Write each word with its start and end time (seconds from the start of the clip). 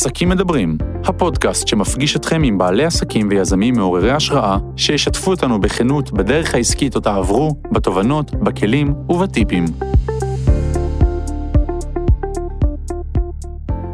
עסקים 0.00 0.28
מדברים, 0.28 0.78
הפודקאסט 1.04 1.68
שמפגיש 1.68 2.16
אתכם 2.16 2.42
עם 2.42 2.58
בעלי 2.58 2.84
עסקים 2.84 3.28
ויזמים 3.30 3.74
מעוררי 3.74 4.10
השראה, 4.10 4.58
שישתפו 4.76 5.30
אותנו 5.30 5.60
בכנות 5.60 6.12
בדרך 6.12 6.54
העסקית 6.54 6.96
אותה 6.96 7.14
עברו, 7.14 7.54
בתובנות, 7.72 8.34
בכלים 8.34 8.94
ובטיפים. 9.08 9.64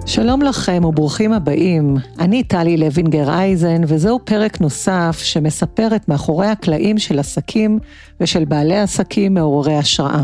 שלום 0.06 0.42
לכם 0.42 0.84
וברוכים 0.84 1.32
הבאים. 1.32 1.96
אני 2.18 2.42
טלי 2.42 2.76
לוינגר 2.76 3.28
אייזן, 3.30 3.82
וזהו 3.86 4.20
פרק 4.24 4.60
נוסף 4.60 5.18
שמספר 5.22 5.88
את 5.96 6.08
מאחורי 6.08 6.46
הקלעים 6.46 6.98
של 6.98 7.18
עסקים 7.18 7.78
ושל 8.20 8.44
בעלי 8.44 8.78
עסקים 8.78 9.34
מעוררי 9.34 9.76
השראה. 9.76 10.22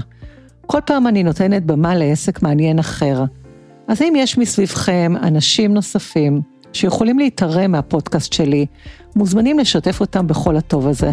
כל 0.66 0.80
פעם 0.86 1.06
אני 1.06 1.22
נותנת 1.22 1.64
במה 1.64 1.94
לעסק 1.94 2.42
מעניין 2.42 2.78
אחר. 2.78 3.24
אז 3.92 4.02
אם 4.02 4.14
יש 4.16 4.38
מסביבכם 4.38 5.12
אנשים 5.22 5.74
נוספים 5.74 6.40
שיכולים 6.72 7.18
להתערם 7.18 7.72
מהפודקאסט 7.72 8.32
שלי, 8.32 8.66
מוזמנים 9.16 9.58
לשתף 9.58 10.00
אותם 10.00 10.26
בכל 10.26 10.56
הטוב 10.56 10.88
הזה. 10.88 11.10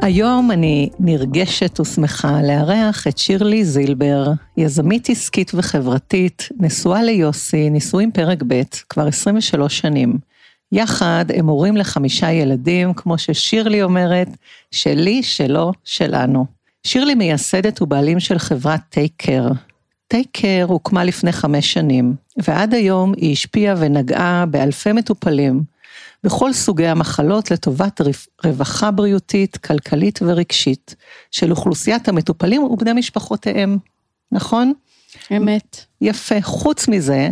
היום 0.00 0.50
אני 0.50 0.90
נרגשת 1.00 1.80
ושמחה 1.80 2.42
לארח 2.42 3.06
את 3.06 3.18
שירלי 3.18 3.64
זילבר, 3.64 4.32
יזמית 4.56 5.10
עסקית 5.10 5.52
וחברתית, 5.54 6.48
נשואה 6.60 7.02
ליוסי, 7.02 7.70
נישואים 7.70 8.12
פרק 8.12 8.42
ב', 8.46 8.62
כבר 8.88 9.06
23 9.06 9.78
שנים. 9.78 10.18
יחד 10.72 11.24
הם 11.34 11.48
הורים 11.48 11.76
לחמישה 11.76 12.30
ילדים, 12.30 12.94
כמו 12.94 13.18
ששירלי 13.18 13.82
אומרת, 13.82 14.28
שלי, 14.70 15.22
שלו, 15.22 15.72
שלנו. 15.84 16.61
שירלי 16.86 17.14
מייסדת 17.14 17.82
ובעלים 17.82 18.20
של 18.20 18.38
חברת 18.38 18.80
טייק 18.88 19.12
קר. 19.16 19.48
טייק 20.08 20.28
קר 20.32 20.64
הוקמה 20.68 21.04
לפני 21.04 21.32
חמש 21.32 21.72
שנים, 21.72 22.14
ועד 22.36 22.74
היום 22.74 23.12
היא 23.16 23.32
השפיעה 23.32 23.74
ונגעה 23.78 24.46
באלפי 24.46 24.92
מטופלים, 24.92 25.62
בכל 26.24 26.52
סוגי 26.52 26.86
המחלות 26.86 27.50
לטובת 27.50 28.00
רווחה 28.44 28.90
בריאותית, 28.90 29.56
כלכלית 29.56 30.18
ורגשית, 30.22 30.94
של 31.30 31.50
אוכלוסיית 31.50 32.08
המטופלים 32.08 32.62
ובני 32.62 32.92
משפחותיהם, 32.92 33.78
נכון? 34.32 34.72
אמת. 35.36 35.84
יפה. 36.00 36.42
חוץ 36.42 36.88
מזה, 36.88 37.28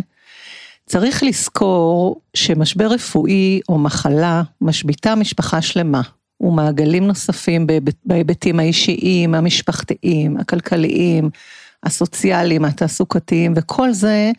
צריך 0.87 1.23
לזכור 1.23 2.21
שמשבר 2.35 2.87
רפואי 2.87 3.61
או 3.69 3.79
מחלה 3.79 4.43
משביתה 4.61 5.15
משפחה 5.15 5.63
שלמה. 5.63 6.01
ומעגלים 6.41 7.07
נוספים 7.07 7.67
בהיבטים 8.05 8.61
האישיים, 8.61 9.35
המשפחתיים, 9.35 10.37
הכלכליים, 10.37 11.31
הסוציאליים, 11.83 12.65
התעסוקתיים, 12.65 13.53
וכל 13.57 13.93
זה 13.93 14.31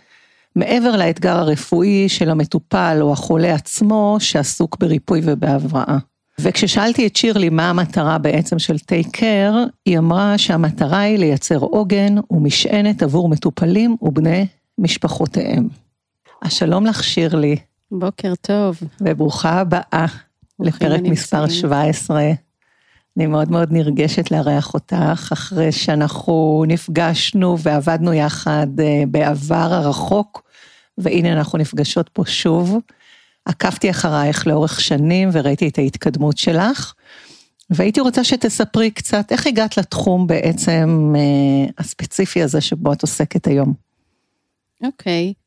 מעבר 0.56 0.96
לאתגר 0.96 1.38
הרפואי 1.38 2.10
של 2.10 2.30
המטופל 2.30 2.98
או 3.02 3.14
החולה 3.14 3.54
עצמו, 3.54 4.18
שעסוק 4.20 4.78
בריפוי 4.80 5.22
ובהבראה. 5.24 5.98
וכששאלתי 6.40 7.08
את 7.08 7.16
שירלי 7.16 7.50
מה 7.50 7.70
המטרה 7.70 8.18
בעצם 8.18 8.60
של 8.60 8.80
טייק 8.80 9.08
קר, 9.12 9.54
היא 9.86 9.98
אמרה 9.98 10.38
שהמטרה 10.38 11.00
היא 11.00 11.18
לייצר 11.18 11.58
עוגן 11.58 12.16
ומשענת 12.32 13.04
עבור 13.04 13.30
מטופלים 13.30 13.96
ובני 14.02 14.48
משפחותיהם. 14.78 15.68
אז 16.42 16.54
שלום 16.54 16.86
לך 16.86 17.04
שירלי. 17.04 17.56
בוקר 17.92 18.34
טוב. 18.42 18.80
וברוכה 19.02 19.60
הבאה. 19.60 20.06
לפרק 20.62 21.02
מספר 21.02 21.48
17. 21.48 22.32
אני 23.18 23.28
מאוד 23.28 23.52
מאוד 23.52 23.72
נרגשת 23.72 24.32
לארח 24.32 24.74
אותך, 24.74 25.30
אחרי 25.34 25.72
שאנחנו 25.72 26.64
נפגשנו 26.68 27.60
ועבדנו 27.60 28.14
יחד 28.14 28.68
אה, 28.80 29.04
בעבר 29.08 29.74
הרחוק, 29.74 30.44
והנה 30.98 31.34
אנחנו 31.34 31.58
נפגשות 31.58 32.10
פה 32.14 32.24
שוב. 32.26 32.78
עקבתי 33.46 33.90
אחרייך 33.90 34.48
לאורך 34.48 34.82
שנים 34.82 35.30
וראיתי 35.34 35.68
את 35.68 35.78
ההתקדמות 35.78 36.38
שלך, 36.38 36.94
והייתי 37.70 38.02
רוצה 38.02 38.24
שתספרי 38.24 38.92
קצת 38.92 39.32
איך 39.32 39.48
הגעת 39.48 39.78
לתחום 39.78 40.28
בעצם 40.28 41.14
אה, 41.18 41.72
הספציפי 41.78 42.42
הזה 42.42 42.62
שבו 42.62 42.94
את 42.94 43.02
עוסקת 43.02 43.48
היום. 43.48 43.74
אוקיי, 44.84 45.34
okay. 45.36 45.42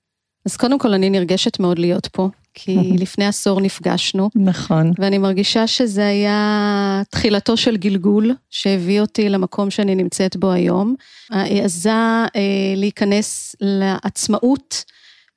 אז 0.47 0.57
קודם 0.57 0.79
כל 0.79 0.93
אני 0.93 1.11
נרגשת 1.11 1.61
מאוד 1.61 1.79
להיות 1.79 2.07
פה. 2.07 2.29
כי 2.55 2.77
לפני 3.03 3.27
עשור 3.27 3.61
נפגשנו. 3.61 4.31
נכון. 4.35 4.93
ואני 4.99 5.19
מרגישה 5.19 5.67
שזה 5.67 6.07
היה 6.07 7.03
תחילתו 7.11 7.57
של 7.57 7.77
גלגול 7.77 8.35
שהביא 8.51 9.01
אותי 9.01 9.29
למקום 9.29 9.71
שאני 9.71 9.95
נמצאת 9.95 10.37
בו 10.37 10.53
היום. 10.53 10.95
העזה 11.31 11.91
אה, 11.91 12.31
להיכנס 12.77 13.57
לעצמאות 13.61 14.85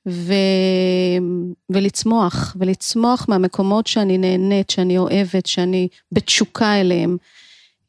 ו... 0.08 0.32
ולצמוח, 1.70 2.56
ולצמוח 2.60 3.26
מהמקומות 3.28 3.86
שאני 3.86 4.18
נהנית, 4.18 4.70
שאני 4.70 4.98
אוהבת, 4.98 5.46
שאני 5.46 5.88
בתשוקה 6.12 6.80
אליהם. 6.80 7.16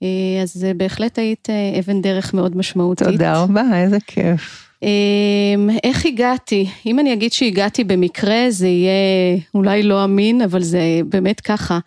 אה, 0.04 0.42
אז 0.44 0.66
בהחלט 0.78 1.20
היית 1.20 1.50
אה, 1.50 1.80
אבן 1.80 2.02
דרך 2.02 2.34
מאוד 2.34 2.58
משמעותית. 2.58 3.08
תודה 3.08 3.42
רבה, 3.42 3.64
איזה 3.74 3.98
כיף. 4.08 4.69
אמ, 4.84 5.70
איך 5.84 6.06
הגעתי? 6.06 6.66
אם 6.86 7.00
אני 7.00 7.14
אגיד 7.14 7.32
שהגעתי 7.32 7.84
במקרה, 7.84 8.46
זה 8.50 8.68
יהיה 8.68 9.40
אולי 9.54 9.84
לא 9.84 10.04
אמין, 10.04 10.42
אבל 10.42 10.64
זה 10.64 10.82
באמת 11.06 11.42
ככה. 11.42 11.80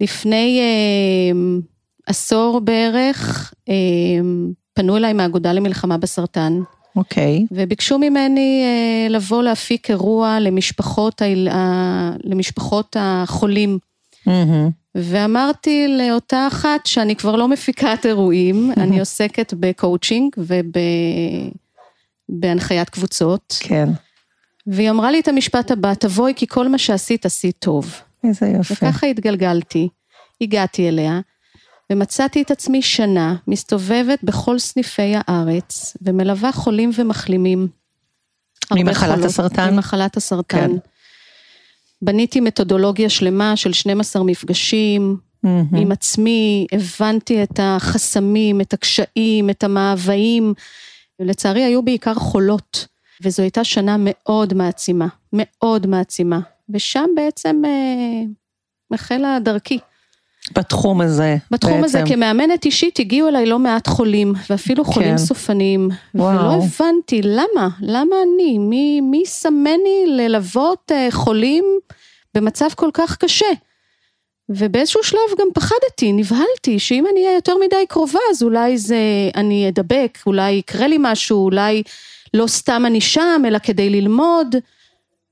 לפני 0.00 0.60
אמ, 1.32 1.60
עשור 2.06 2.60
בערך, 2.60 3.52
אמ, 3.68 4.52
פנו 4.74 4.96
אליי 4.96 5.12
מהאגודה 5.12 5.52
למלחמה 5.52 5.98
בסרטן. 5.98 6.60
אוקיי. 6.96 7.38
אוקיי. 7.38 7.46
וביקשו 7.50 7.98
ממני 7.98 8.62
אה, 8.64 9.08
לבוא 9.10 9.42
להפיק 9.42 9.90
אירוע 9.90 10.40
למשפחות, 10.40 11.22
למשפחות 12.24 12.96
החולים. 13.00 13.78
Mm-hmm. 14.28 14.70
ואמרתי 14.94 15.88
לאותה 15.88 16.46
אחת 16.46 16.86
שאני 16.86 17.16
כבר 17.16 17.36
לא 17.36 17.48
מפיקת 17.48 18.06
אירועים, 18.06 18.72
אני 18.76 19.00
עוסקת 19.00 19.54
בקואוצ'ינג 19.56 20.32
וב... 20.38 20.72
בהנחיית 22.28 22.90
קבוצות. 22.90 23.56
כן. 23.60 23.88
והיא 24.66 24.90
אמרה 24.90 25.10
לי 25.10 25.20
את 25.20 25.28
המשפט 25.28 25.70
הבא, 25.70 25.94
תבואי 25.94 26.32
כי 26.36 26.46
כל 26.46 26.68
מה 26.68 26.78
שעשית 26.78 27.26
עשית 27.26 27.56
טוב. 27.58 27.94
איזה 28.24 28.46
יופי. 28.46 28.74
וככה 28.74 29.06
התגלגלתי, 29.06 29.88
הגעתי 30.40 30.88
אליה, 30.88 31.20
ומצאתי 31.92 32.42
את 32.42 32.50
עצמי 32.50 32.82
שנה 32.82 33.36
מסתובבת 33.46 34.18
בכל 34.22 34.58
סניפי 34.58 35.12
הארץ, 35.16 35.96
ומלווה 36.02 36.52
חולים 36.52 36.90
ומחלימים. 36.94 37.68
ממחלת 38.72 39.24
הסרטן? 39.24 39.74
ממחלת 39.74 40.16
הסרטן. 40.16 40.70
כן. 40.70 40.76
בניתי 42.02 42.40
מתודולוגיה 42.40 43.08
שלמה 43.08 43.56
של 43.56 43.72
12 43.72 44.24
מפגשים 44.24 45.16
mm-hmm. 45.46 45.76
עם 45.76 45.92
עצמי, 45.92 46.66
הבנתי 46.72 47.42
את 47.42 47.60
החסמים, 47.62 48.60
את 48.60 48.72
הקשיים, 48.72 49.50
את 49.50 49.64
המאוויים. 49.64 50.54
ולצערי 51.20 51.62
היו 51.62 51.82
בעיקר 51.82 52.14
חולות, 52.14 52.86
וזו 53.22 53.42
הייתה 53.42 53.64
שנה 53.64 53.96
מאוד 53.98 54.54
מעצימה, 54.54 55.06
מאוד 55.32 55.86
מעצימה, 55.86 56.40
ושם 56.70 57.06
בעצם 57.16 57.62
אה, 57.64 58.22
החלה 58.94 59.38
דרכי. 59.40 59.78
בתחום 60.56 61.00
הזה. 61.00 61.36
בתחום 61.50 61.72
בעצם. 61.72 61.84
הזה, 61.84 62.02
כמאמנת 62.06 62.64
אישית 62.64 62.98
הגיעו 62.98 63.28
אליי 63.28 63.46
לא 63.46 63.58
מעט 63.58 63.86
חולים, 63.88 64.32
ואפילו 64.50 64.84
חולים 64.84 65.10
כן. 65.10 65.18
סופניים. 65.18 65.88
וואו. 66.14 66.38
ולא 66.38 66.64
הבנתי, 66.64 67.22
למה? 67.22 67.68
למה 67.80 68.16
אני? 68.22 68.58
מי, 68.58 69.00
מי 69.00 69.22
סמני 69.26 70.04
ללוות 70.06 70.92
אה, 70.92 71.08
חולים 71.10 71.64
במצב 72.34 72.68
כל 72.76 72.90
כך 72.94 73.16
קשה? 73.16 73.46
ובאיזשהו 74.48 75.02
שלב 75.02 75.38
גם 75.38 75.46
פחדתי, 75.54 76.12
נבהלתי, 76.12 76.78
שאם 76.78 77.04
אני 77.12 77.24
אהיה 77.24 77.34
יותר 77.34 77.52
מדי 77.66 77.86
קרובה, 77.88 78.18
אז 78.30 78.42
אולי 78.42 78.78
זה, 78.78 78.96
אני 79.34 79.68
אדבק, 79.68 80.18
אולי 80.26 80.50
יקרה 80.50 80.86
לי 80.86 80.96
משהו, 81.00 81.44
אולי 81.44 81.82
לא 82.34 82.46
סתם 82.46 82.82
אני 82.86 83.00
שם, 83.00 83.42
אלא 83.46 83.58
כדי 83.58 83.90
ללמוד, 83.90 84.56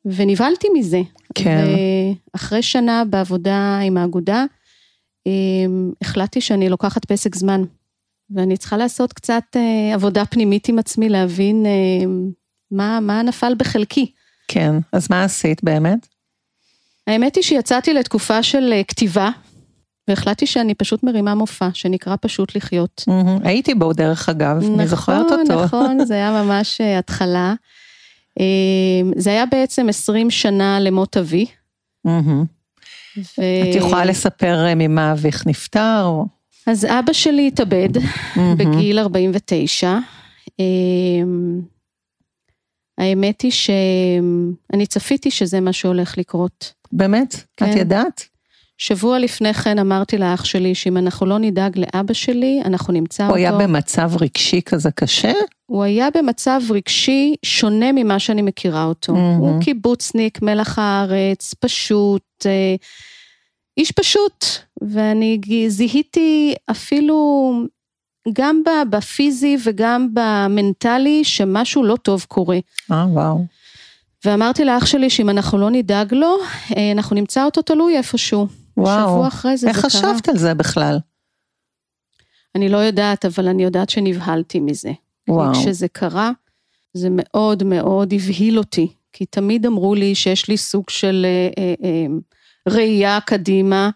ונבהלתי 0.05 0.69
מזה. 0.75 1.00
כן. 1.35 1.64
ואחרי 2.35 2.62
שנה 2.62 3.05
בעבודה 3.05 3.79
עם 3.79 3.96
האגודה, 3.96 4.44
אמ, 5.26 5.93
החלטתי 6.02 6.40
שאני 6.40 6.69
לוקחת 6.69 7.05
פסק 7.05 7.35
זמן, 7.35 7.62
ואני 8.31 8.56
צריכה 8.56 8.76
לעשות 8.76 9.12
קצת 9.12 9.44
אה, 9.56 9.94
עבודה 9.94 10.25
פנימית 10.25 10.69
עם 10.69 10.79
עצמי, 10.79 11.08
להבין 11.08 11.67
אה, 11.67 12.06
מה, 12.70 13.00
מה 13.00 13.23
נפל 13.23 13.55
בחלקי. 13.58 14.12
כן, 14.49 14.75
אז 14.93 15.11
מה 15.11 15.25
עשית 15.25 15.64
באמת? 15.64 16.06
האמת 17.06 17.37
היא 17.37 17.44
שיצאתי 17.44 17.94
לתקופה 17.94 18.43
של 18.43 18.73
אה, 18.73 18.85
כתיבה, 18.85 19.31
והחלטתי 20.08 20.47
שאני 20.47 20.75
פשוט 20.75 21.03
מרימה 21.03 21.35
מופע, 21.35 21.69
שנקרא 21.75 22.17
פשוט 22.20 22.56
לחיות. 22.56 23.05
הייתי 23.44 23.75
בו 23.75 23.93
דרך 23.93 24.29
אגב, 24.29 24.64
אני 24.75 24.87
זוכרת 24.87 25.32
אותו. 25.32 25.43
נכון, 25.43 25.64
נכון, 25.64 26.05
זה 26.06 26.14
היה 26.14 26.43
ממש 26.43 26.81
אה, 26.81 26.99
התחלה. 26.99 27.55
אה, 28.41 28.44
זה 29.17 29.31
היה 29.31 29.47
בעצם 29.47 29.88
20 29.88 30.31
שנה 30.31 30.81
למות 30.81 31.17
אבי. 31.17 31.47
את 33.70 33.75
יכולה 33.75 34.05
לספר 34.05 34.64
ממה 34.76 35.12
אביך 35.12 35.47
נפטר? 35.47 36.23
אז 36.67 36.85
אבא 36.85 37.12
שלי 37.12 37.49
התאבד 37.49 37.88
בגיל 38.59 38.99
49. 38.99 39.99
אמ, 40.59 41.61
האמת 42.99 43.41
היא 43.41 43.52
שאני 43.52 44.87
צפיתי 44.87 45.31
שזה 45.31 45.61
מה 45.61 45.73
שהולך 45.73 46.19
לקרות. 46.19 46.73
באמת? 46.96 47.37
כן. 47.56 47.70
את 47.70 47.76
ידעת? 47.76 48.28
שבוע 48.78 49.19
לפני 49.19 49.54
כן 49.54 49.78
אמרתי 49.78 50.19
לאח 50.19 50.44
שלי 50.44 50.75
שאם 50.75 50.96
אנחנו 50.96 51.26
לא 51.26 51.38
נדאג 51.38 51.78
לאבא 51.78 52.14
שלי, 52.14 52.62
אנחנו 52.64 52.93
נמצא 52.93 53.22
הוא 53.22 53.28
אותו. 53.28 53.38
הוא 53.38 53.58
היה 53.58 53.66
במצב 53.66 54.10
רגשי 54.20 54.62
כזה 54.62 54.90
קשה? 54.90 55.32
הוא 55.66 55.82
היה 55.82 56.08
במצב 56.14 56.60
רגשי 56.70 57.34
שונה 57.43 57.93
ממה 57.93 58.19
שאני 58.19 58.43
מכירה 58.43 58.84
אותו. 58.84 59.12
Mm-hmm. 59.12 59.38
הוא 59.38 59.62
קיבוצניק, 59.62 60.43
מלח 60.43 60.78
הארץ, 60.78 61.54
פשוט, 61.60 62.22
אה, 62.46 62.75
איש 63.76 63.92
פשוט, 63.92 64.44
ואני 64.82 65.40
זיהיתי 65.69 66.54
אפילו 66.70 67.52
גם 68.32 68.62
בפיזי 68.90 69.56
וגם 69.64 70.08
במנטלי 70.12 71.25
שמשהו 71.25 71.84
לא 71.84 71.96
טוב 72.02 72.25
קורה. 72.28 72.58
אה, 72.92 73.06
וואו. 73.08 73.44
ואמרתי 74.26 74.64
לאח 74.64 74.87
שלי 74.87 75.11
שאם 75.11 75.31
אנחנו 75.31 75.58
לא 75.58 75.70
נדאג 75.70 76.14
לו, 76.14 76.37
אה, 76.76 76.93
אנחנו 76.93 77.17
נמצא 77.17 77.44
אותו 77.44 77.62
תלוי 77.62 77.96
איפשהו. 77.96 78.46
וואו. 78.76 79.08
שבוע 79.08 79.28
אחרי 79.28 79.56
זה 79.56 79.67
זה 79.67 79.73
קרה. 79.73 79.76
איך 79.76 79.87
חשבת 79.87 80.28
על 80.28 80.37
זה 80.37 80.55
בכלל? 80.55 80.99
אני 82.55 82.69
לא 82.69 82.76
יודעת, 82.76 83.25
אבל 83.25 83.49
אני 83.49 83.64
יודעת 83.64 83.90
שנבהלתי 83.90 84.61
מזה. 84.61 84.93
וואו. 85.28 85.52
כשזה 85.52 85.88
קרה, 85.88 86.31
זה 86.94 87.08
מאוד 87.11 87.62
מאוד 87.62 88.12
הבהיל 88.12 88.58
אותי, 88.58 88.88
כי 89.12 89.26
תמיד 89.26 89.67
אמרו 89.67 89.94
לי 89.94 90.14
שיש 90.14 90.49
לי 90.49 90.56
סוג 90.56 90.90
של 90.90 91.26
אה, 91.28 91.64
אה, 91.64 91.75
אה, 91.84 92.06
ראייה 92.69 93.19
קדימה, 93.20 93.90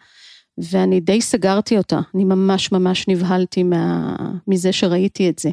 ואני 0.59 1.00
די 1.00 1.21
סגרתי 1.21 1.79
אותה. 1.79 2.00
אני 2.15 2.25
ממש 2.25 2.73
ממש 2.73 3.09
נבהלתי 3.09 3.62
מה, 3.62 4.17
מזה 4.49 4.73
שראיתי 4.73 5.29
את 5.29 5.38
זה. 5.38 5.50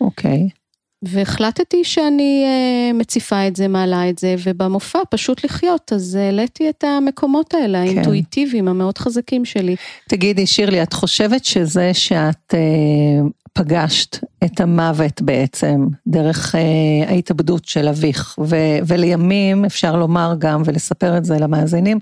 אוקיי. 0.00 0.48
Okay. 0.48 0.65
והחלטתי 1.02 1.84
שאני 1.84 2.44
אה, 2.46 2.92
מציפה 2.92 3.48
את 3.48 3.56
זה, 3.56 3.68
מעלה 3.68 4.08
את 4.08 4.18
זה, 4.18 4.34
ובמופע 4.44 4.98
פשוט 5.10 5.44
לחיות, 5.44 5.92
אז 5.92 6.14
העליתי 6.14 6.68
את 6.68 6.84
המקומות 6.84 7.54
האלה, 7.54 7.78
כן. 7.78 7.88
האינטואיטיביים, 7.88 8.68
המאוד 8.68 8.98
חזקים 8.98 9.44
שלי. 9.44 9.76
תגידי, 10.08 10.46
שירלי, 10.46 10.82
את 10.82 10.92
חושבת 10.92 11.44
שזה 11.44 11.94
שאת 11.94 12.54
אה, 12.54 13.28
פגשת 13.52 14.18
את 14.44 14.60
המוות 14.60 15.22
בעצם, 15.22 15.86
דרך 16.06 16.54
אה, 16.54 16.60
ההתאבדות 17.08 17.64
של 17.64 17.88
אביך, 17.88 18.38
ו- 18.44 18.78
ולימים 18.86 19.64
אפשר 19.64 19.96
לומר 19.96 20.34
גם, 20.38 20.62
ולספר 20.64 21.16
את 21.16 21.24
זה 21.24 21.38
למאזינים, 21.38 21.98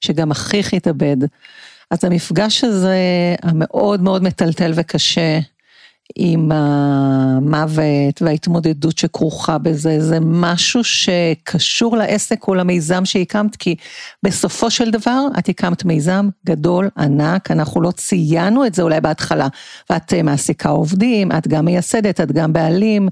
שגם 0.00 0.30
אחיך 0.30 0.74
התאבד. 0.74 1.16
אז 1.90 2.04
המפגש 2.04 2.64
הזה, 2.64 2.96
המאוד 3.42 4.02
מאוד 4.02 4.22
מטלטל 4.22 4.72
וקשה, 4.74 5.38
עם 6.16 6.52
המוות 6.52 8.22
וההתמודדות 8.22 8.98
שכרוכה 8.98 9.58
בזה, 9.58 10.00
זה 10.00 10.18
משהו 10.20 10.84
שקשור 10.84 11.96
לעסק 11.96 12.48
או 12.48 12.54
למיזם 12.54 13.04
שהקמת, 13.04 13.56
כי 13.56 13.74
בסופו 14.22 14.70
של 14.70 14.90
דבר 14.90 15.26
את 15.38 15.48
הקמת 15.48 15.84
מיזם 15.84 16.28
גדול, 16.46 16.88
ענק, 16.98 17.50
אנחנו 17.50 17.80
לא 17.80 17.90
ציינו 17.90 18.66
את 18.66 18.74
זה 18.74 18.82
אולי 18.82 19.00
בהתחלה, 19.00 19.48
ואת 19.90 20.14
מעסיקה 20.14 20.68
עובדים, 20.68 21.32
את 21.32 21.48
גם 21.48 21.64
מייסדת, 21.64 22.20
את 22.20 22.32
גם 22.32 22.52
בעלים. 22.52 23.08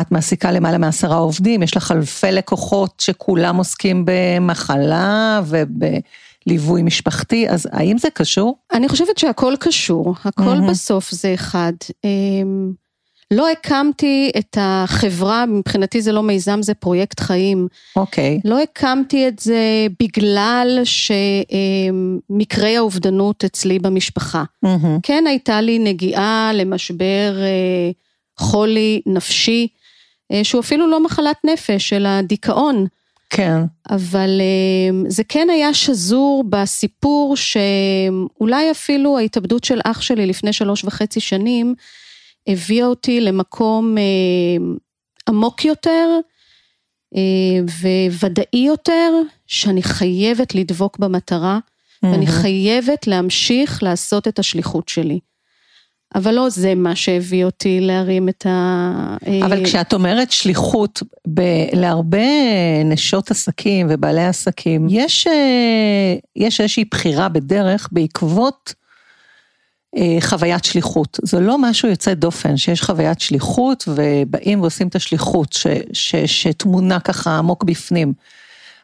את 0.00 0.12
מעסיקה 0.12 0.52
למעלה 0.52 0.78
מעשרה 0.78 1.16
עובדים, 1.16 1.62
יש 1.62 1.76
לך 1.76 1.92
אלפי 1.92 2.32
לקוחות 2.32 3.00
שכולם 3.00 3.56
עוסקים 3.56 4.04
במחלה 4.06 5.40
וב... 5.44 5.84
ליווי 6.48 6.82
משפחתי, 6.82 7.48
אז 7.48 7.68
האם 7.72 7.98
זה 7.98 8.08
קשור? 8.10 8.58
אני 8.72 8.88
חושבת 8.88 9.18
שהכל 9.18 9.54
קשור, 9.60 10.14
הכל 10.24 10.42
mm-hmm. 10.42 10.70
בסוף 10.70 11.10
זה 11.10 11.34
אחד. 11.34 11.72
אמ, 12.04 12.72
לא 13.30 13.50
הקמתי 13.50 14.30
את 14.38 14.58
החברה, 14.60 15.46
מבחינתי 15.46 16.02
זה 16.02 16.12
לא 16.12 16.22
מיזם, 16.22 16.62
זה 16.62 16.74
פרויקט 16.74 17.20
חיים. 17.20 17.68
אוקיי. 17.96 18.36
Okay. 18.38 18.48
לא 18.48 18.62
הקמתי 18.62 19.28
את 19.28 19.38
זה 19.38 19.86
בגלל 20.00 20.80
שמקרי 22.30 22.76
האובדנות 22.76 23.44
אצלי 23.44 23.78
במשפחה. 23.78 24.44
Mm-hmm. 24.64 25.00
כן 25.02 25.24
הייתה 25.26 25.60
לי 25.60 25.78
נגיעה 25.78 26.50
למשבר 26.54 27.34
אה, 27.38 27.90
חולי 28.38 29.00
נפשי, 29.06 29.68
אה, 30.32 30.44
שהוא 30.44 30.60
אפילו 30.60 30.90
לא 30.90 31.04
מחלת 31.04 31.36
נפש, 31.44 31.92
אלא 31.92 32.20
דיכאון. 32.20 32.86
כן. 33.30 33.60
אבל 33.90 34.40
אה, 34.40 35.10
זה 35.10 35.24
כן 35.24 35.48
היה 35.50 35.74
שזור 35.74 36.44
בסיפור 36.50 37.36
שאולי 37.36 38.70
אפילו 38.70 39.18
ההתאבדות 39.18 39.64
של 39.64 39.80
אח 39.84 40.00
שלי 40.00 40.26
לפני 40.26 40.52
שלוש 40.52 40.84
וחצי 40.84 41.20
שנים 41.20 41.74
הביאה 42.46 42.86
אותי 42.86 43.20
למקום 43.20 43.98
אה, 43.98 44.02
עמוק 45.28 45.64
יותר 45.64 46.20
אה, 47.16 48.00
וודאי 48.20 48.66
יותר, 48.66 49.12
שאני 49.46 49.82
חייבת 49.82 50.54
לדבוק 50.54 50.98
במטרה, 50.98 51.58
mm-hmm. 51.58 52.06
ואני 52.06 52.26
חייבת 52.26 53.06
להמשיך 53.06 53.82
לעשות 53.82 54.28
את 54.28 54.38
השליחות 54.38 54.88
שלי. 54.88 55.18
אבל 56.14 56.34
לא 56.34 56.48
זה 56.48 56.74
מה 56.74 56.96
שהביא 56.96 57.44
אותי 57.44 57.80
להרים 57.80 58.28
את 58.28 58.46
ה... 58.46 59.16
אבל 59.42 59.64
כשאת 59.64 59.92
אומרת 59.92 60.30
שליחות, 60.30 61.02
ב- 61.34 61.68
להרבה 61.72 62.18
נשות 62.84 63.30
עסקים 63.30 63.86
ובעלי 63.90 64.24
עסקים, 64.24 64.86
יש, 64.90 65.26
אה, 65.26 66.14
יש 66.36 66.60
איזושהי 66.60 66.84
בחירה 66.90 67.28
בדרך 67.28 67.88
בעקבות 67.92 68.74
אה, 69.96 70.16
חוויית 70.20 70.64
שליחות. 70.64 71.18
זה 71.22 71.40
לא 71.40 71.58
משהו 71.58 71.88
יוצא 71.88 72.14
דופן, 72.14 72.56
שיש 72.56 72.82
חוויית 72.82 73.20
שליחות 73.20 73.88
ובאים 73.88 74.60
ועושים 74.60 74.88
את 74.88 74.96
השליחות 74.96 75.52
ש, 75.52 75.66
ש, 75.92 76.16
שתמונה 76.16 77.00
ככה 77.00 77.38
עמוק 77.38 77.64
בפנים. 77.64 78.12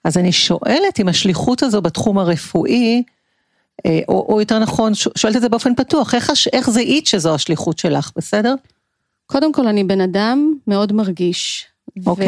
אז 0.05 0.19
אני 0.19 0.32
שואלת 0.32 1.00
אם 1.00 1.09
השליחות 1.09 1.62
הזו 1.62 1.82
בתחום 1.82 2.19
הרפואי, 2.19 3.03
אה, 3.06 3.13
או, 4.09 4.26
או 4.29 4.41
יותר 4.41 4.59
נכון, 4.59 4.93
שואלת 4.94 5.37
את 5.37 5.41
זה 5.41 5.49
באופן 5.49 5.75
פתוח, 5.75 6.15
איך, 6.15 6.31
איך 6.53 6.71
זיהית 6.71 7.06
שזו 7.06 7.35
השליחות 7.35 7.79
שלך, 7.79 8.11
בסדר? 8.17 8.55
קודם 9.26 9.53
כל, 9.53 9.67
אני 9.67 9.85
בן 9.85 10.00
אדם 10.00 10.53
מאוד 10.67 10.93
מרגיש. 10.93 11.67
אוקיי. 12.06 12.26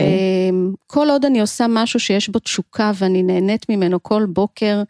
וכל 0.87 1.11
עוד 1.11 1.25
אני 1.25 1.41
עושה 1.41 1.67
משהו 1.69 2.01
שיש 2.01 2.29
בו 2.29 2.39
תשוקה 2.39 2.93
ואני 2.95 3.23
נהנית 3.23 3.69
ממנו 3.69 4.03
כל 4.03 4.27
בוקר 4.29 4.83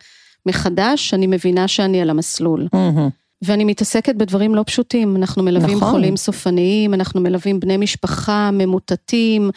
מחדש, 0.47 1.14
אני 1.14 1.26
מבינה 1.26 1.69
שאני 1.69 2.00
על 2.03 2.11
המסלול. 2.11 2.69
Mm-hmm. 2.75 3.11
ואני 3.43 3.64
מתעסקת 3.64 4.14
בדברים 4.14 4.55
לא 4.55 4.62
פשוטים, 4.67 5.17
אנחנו 5.17 5.43
מלווים 5.43 5.76
נכון. 5.76 5.91
חולים 5.91 6.17
סופניים, 6.17 6.94
אנחנו 6.94 7.20
מלווים 7.20 7.61
בני 7.61 7.76
משפחה 7.76 8.51
ממוטטים, 8.53 9.51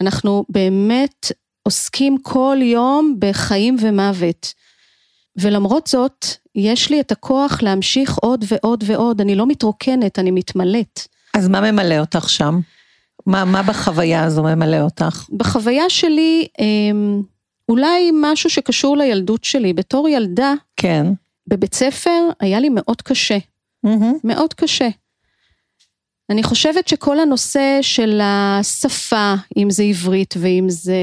אנחנו 0.00 0.44
באמת 0.48 1.32
עוסקים 1.62 2.16
כל 2.22 2.56
יום 2.62 3.16
בחיים 3.18 3.76
ומוות. 3.80 4.54
ולמרות 5.40 5.86
זאת, 5.86 6.26
יש 6.54 6.90
לי 6.90 7.00
את 7.00 7.12
הכוח 7.12 7.62
להמשיך 7.62 8.18
עוד 8.22 8.44
ועוד 8.48 8.84
ועוד, 8.86 9.20
אני 9.20 9.34
לא 9.34 9.46
מתרוקנת, 9.46 10.18
אני 10.18 10.30
מתמלאת. 10.30 11.00
אז 11.34 11.48
מה 11.48 11.60
ממלא 11.72 11.98
אותך 11.98 12.28
שם? 12.28 12.60
מה, 13.26 13.44
מה 13.44 13.62
בחוויה 13.62 14.24
הזו 14.24 14.42
ממלא 14.42 14.80
אותך? 14.80 15.26
בחוויה 15.32 15.90
שלי, 15.90 16.46
אמ, 16.58 17.22
אולי 17.68 18.10
משהו 18.14 18.50
שקשור 18.50 18.96
לילדות 18.96 19.44
שלי. 19.44 19.72
בתור 19.72 20.08
ילדה, 20.08 20.54
כן. 20.76 21.06
בבית 21.46 21.74
ספר 21.74 22.28
היה 22.40 22.60
לי 22.60 22.68
מאוד 22.68 23.02
קשה. 23.02 23.38
Mm-hmm. 23.86 24.14
מאוד 24.24 24.54
קשה. 24.54 24.88
אני 26.30 26.42
חושבת 26.42 26.88
שכל 26.88 27.20
הנושא 27.20 27.78
של 27.82 28.20
השפה, 28.22 29.34
אם 29.56 29.70
זה 29.70 29.82
עברית 29.82 30.34
ואם 30.38 30.64
זה 30.68 30.96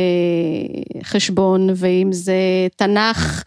חשבון 1.03 1.69
ואם 1.75 2.09
זה 2.11 2.35
תנ"ך, 2.75 3.43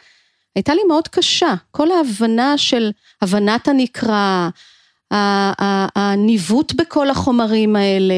הייתה 0.56 0.74
לי 0.74 0.80
מאוד 0.88 1.08
קשה. 1.08 1.54
כל 1.70 1.90
ההבנה 1.90 2.58
של 2.58 2.90
הבנת 3.22 3.68
הנקרא, 3.68 4.48
הניווט 5.96 6.72
בכל 6.72 7.10
החומרים 7.10 7.76
האלה, 7.76 8.14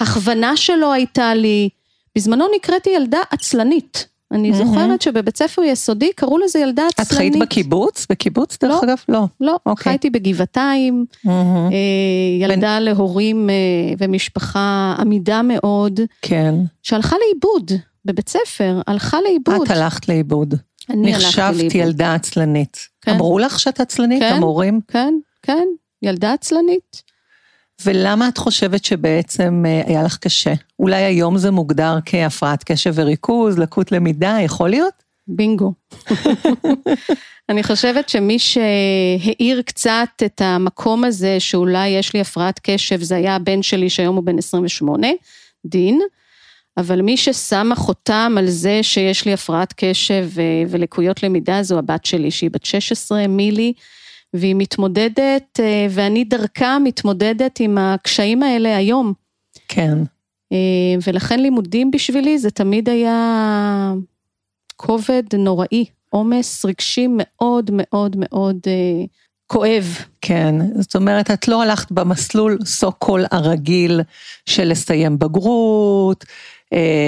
ההכוונה 0.00 0.56
שלו 0.56 0.92
הייתה 0.92 1.34
לי, 1.34 1.68
בזמנו 2.16 2.46
נקראתי 2.56 2.90
ילדה 2.90 3.18
עצלנית. 3.30 4.06
אני 4.32 4.52
זוכרת 4.52 5.02
שבבית 5.02 5.36
ספר 5.36 5.62
יסודי 5.62 6.12
קראו 6.12 6.38
לזה 6.38 6.58
ילדה 6.58 6.82
עצלנית. 6.86 7.12
את 7.12 7.16
חיית 7.16 7.36
בקיבוץ? 7.36 8.06
בקיבוץ 8.10 8.58
דרך 8.62 8.70
לא, 8.72 8.80
אגב? 8.84 8.96
לא. 9.08 9.24
לא, 9.40 9.54
okay. 9.54 9.58
אוקיי. 9.66 9.84
חייתי 9.84 10.10
בגבעתיים, 10.10 11.04
אה, 11.28 11.32
ילדה 12.40 12.76
בין... 12.76 12.82
להורים 12.82 13.50
אה, 13.50 13.54
ומשפחה 13.98 14.94
עמידה 14.98 15.42
מאוד. 15.42 16.00
כן. 16.22 16.54
שהלכה 16.82 17.16
לאיבוד 17.26 17.72
בבית 18.04 18.28
ספר, 18.28 18.80
הלכה 18.86 19.18
לאיבוד. 19.20 19.62
את 19.62 19.70
הלכת 19.70 20.08
לאיבוד. 20.08 20.54
נחשבת 20.88 21.74
ילדה 21.74 22.14
עצלנית. 22.14 22.88
כן. 23.00 23.12
אמרו 23.12 23.38
לך 23.38 23.60
שאת 23.60 23.80
עצלנית, 23.80 24.22
כן, 24.22 24.34
המורים? 24.34 24.80
כן, 24.88 25.14
כן, 25.42 25.66
ילדה 26.02 26.32
עצלנית. 26.32 27.02
ולמה 27.84 28.28
את 28.28 28.38
חושבת 28.38 28.84
שבעצם 28.84 29.64
אה, 29.66 29.82
היה 29.86 30.02
לך 30.02 30.16
קשה? 30.16 30.52
אולי 30.78 31.02
היום 31.02 31.38
זה 31.38 31.50
מוגדר 31.50 31.98
כהפרעת 32.04 32.64
קשב 32.64 32.92
וריכוז, 32.94 33.58
לקות 33.58 33.92
למידה, 33.92 34.36
יכול 34.40 34.70
להיות? 34.70 35.02
בינגו. 35.28 35.72
אני 37.48 37.62
חושבת 37.62 38.08
שמי 38.08 38.38
שהאיר 38.38 39.62
קצת 39.62 40.08
את 40.24 40.40
המקום 40.40 41.04
הזה 41.04 41.40
שאולי 41.40 41.88
יש 41.88 42.14
לי 42.14 42.20
הפרעת 42.20 42.60
קשב, 42.62 43.02
זה 43.02 43.16
היה 43.16 43.36
הבן 43.36 43.62
שלי 43.62 43.90
שהיום 43.90 44.16
הוא 44.16 44.24
בן 44.24 44.38
28, 44.38 45.06
דין, 45.66 46.00
אבל 46.76 47.02
מי 47.02 47.16
ששמה 47.16 47.76
חותם 47.76 48.34
על 48.38 48.50
זה 48.50 48.82
שיש 48.82 49.24
לי 49.26 49.32
הפרעת 49.32 49.74
קשב 49.76 50.28
ולקויות 50.68 51.22
למידה 51.22 51.62
זו 51.62 51.78
הבת 51.78 52.04
שלי, 52.04 52.30
שהיא 52.30 52.50
בת 52.50 52.64
16, 52.64 53.26
מילי, 53.28 53.72
והיא 54.34 54.54
מתמודדת, 54.54 55.60
אה, 55.60 55.86
ואני 55.90 56.24
דרכה 56.24 56.78
מתמודדת 56.78 57.60
עם 57.60 57.78
הקשיים 57.78 58.42
האלה 58.42 58.76
היום. 58.76 59.12
כן. 59.68 59.98
אה, 60.52 60.58
ולכן 61.06 61.40
לימודים 61.40 61.90
בשבילי 61.90 62.38
זה 62.38 62.50
תמיד 62.50 62.88
היה 62.88 63.92
כובד 64.76 65.22
נוראי, 65.34 65.84
עומס 66.10 66.64
רגשי 66.64 67.06
מאוד 67.10 67.70
מאוד 67.72 68.16
מאוד 68.18 68.56
אה, 68.66 69.04
כואב. 69.46 69.98
כן, 70.20 70.54
זאת 70.80 70.96
אומרת, 70.96 71.30
את 71.30 71.48
לא 71.48 71.62
הלכת 71.62 71.92
במסלול 71.92 72.58
סו 72.64 72.92
קול 72.92 73.24
הרגיל 73.30 74.00
של 74.46 74.68
לסיים 74.68 75.18
בגרות, 75.18 76.24
אה, 76.24 76.28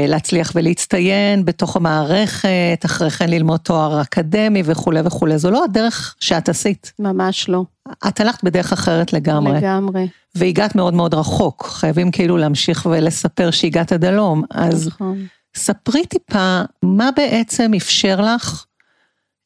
להצליח 0.09 0.53
ולהצטיין 0.55 1.45
בתוך 1.45 1.77
המערכת, 1.77 2.83
אחרי 2.85 3.11
כן 3.11 3.29
ללמוד 3.29 3.61
תואר 3.61 4.03
אקדמי 4.03 4.63
וכולי 4.65 5.01
וכולי, 5.05 5.39
זו 5.39 5.51
לא 5.51 5.65
הדרך 5.65 6.15
שאת 6.21 6.49
עשית. 6.49 6.93
ממש 6.99 7.49
לא. 7.49 7.65
את 8.09 8.21
הלכת 8.21 8.45
בדרך 8.45 8.73
אחרת 8.73 9.13
לגמרי. 9.13 9.59
לגמרי. 9.59 10.09
והגעת 10.35 10.75
מאוד 10.75 10.95
מאוד 10.95 11.15
רחוק, 11.15 11.67
חייבים 11.67 12.11
כאילו 12.11 12.37
להמשיך 12.37 12.87
ולספר 12.91 13.51
שהגעת 13.51 13.93
עד 13.93 14.05
הלום. 14.05 14.43
אז 14.51 14.87
נכון. 14.87 15.27
ספרי 15.55 16.07
טיפה, 16.07 16.63
מה 16.83 17.11
בעצם 17.17 17.75
אפשר 17.77 18.21
לך, 18.21 18.65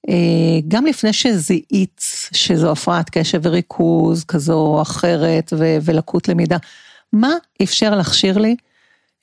אה, 0.08 0.14
גם 0.68 0.86
לפני 0.86 1.12
שזיהית 1.12 2.02
שזו 2.32 2.70
הפרעת 2.72 3.10
קשב 3.10 3.40
וריכוז 3.42 4.24
כזו 4.24 4.54
או 4.54 4.82
אחרת 4.82 5.52
ולקות 5.82 6.28
למידה, 6.28 6.56
מה 7.12 7.32
אפשר 7.62 7.94
לך, 7.94 8.14
שירלי, 8.14 8.56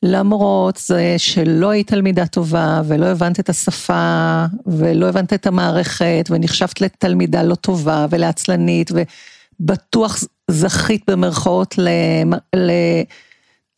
למרות 0.08 0.78
זה 0.78 1.16
שלא 1.18 1.70
היית 1.70 1.88
תלמידה 1.88 2.28
טובה 2.28 2.82
ולא 2.88 3.06
הבנת 3.06 3.40
את 3.40 3.50
השפה 3.50 4.46
ולא 4.66 5.10
הבנת 5.10 5.34
את 5.34 5.48
המערכת 5.48 6.28
ונחשבת 6.30 6.82
לתלמידה 6.82 7.44
לא 7.44 7.56
טובה 7.56 8.06
ולעצלנית 8.10 8.92
ובטוח 8.92 10.24
זכית 10.52 11.10
במרכאות 11.10 11.76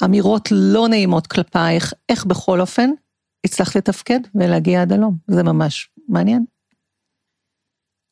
לאמירות 0.02 0.50
לא 0.52 0.88
נעימות 0.88 1.28
כלפייך, 1.28 1.94
איך 2.10 2.26
בכל 2.26 2.62
אופן 2.62 2.90
הצלחת 3.46 3.76
לתפקד 3.76 4.20
ולהגיע 4.36 4.82
עד 4.82 4.94
הלום, 4.94 5.18
זה 5.28 5.44
ממש 5.44 5.90
מעניין. 6.10 6.46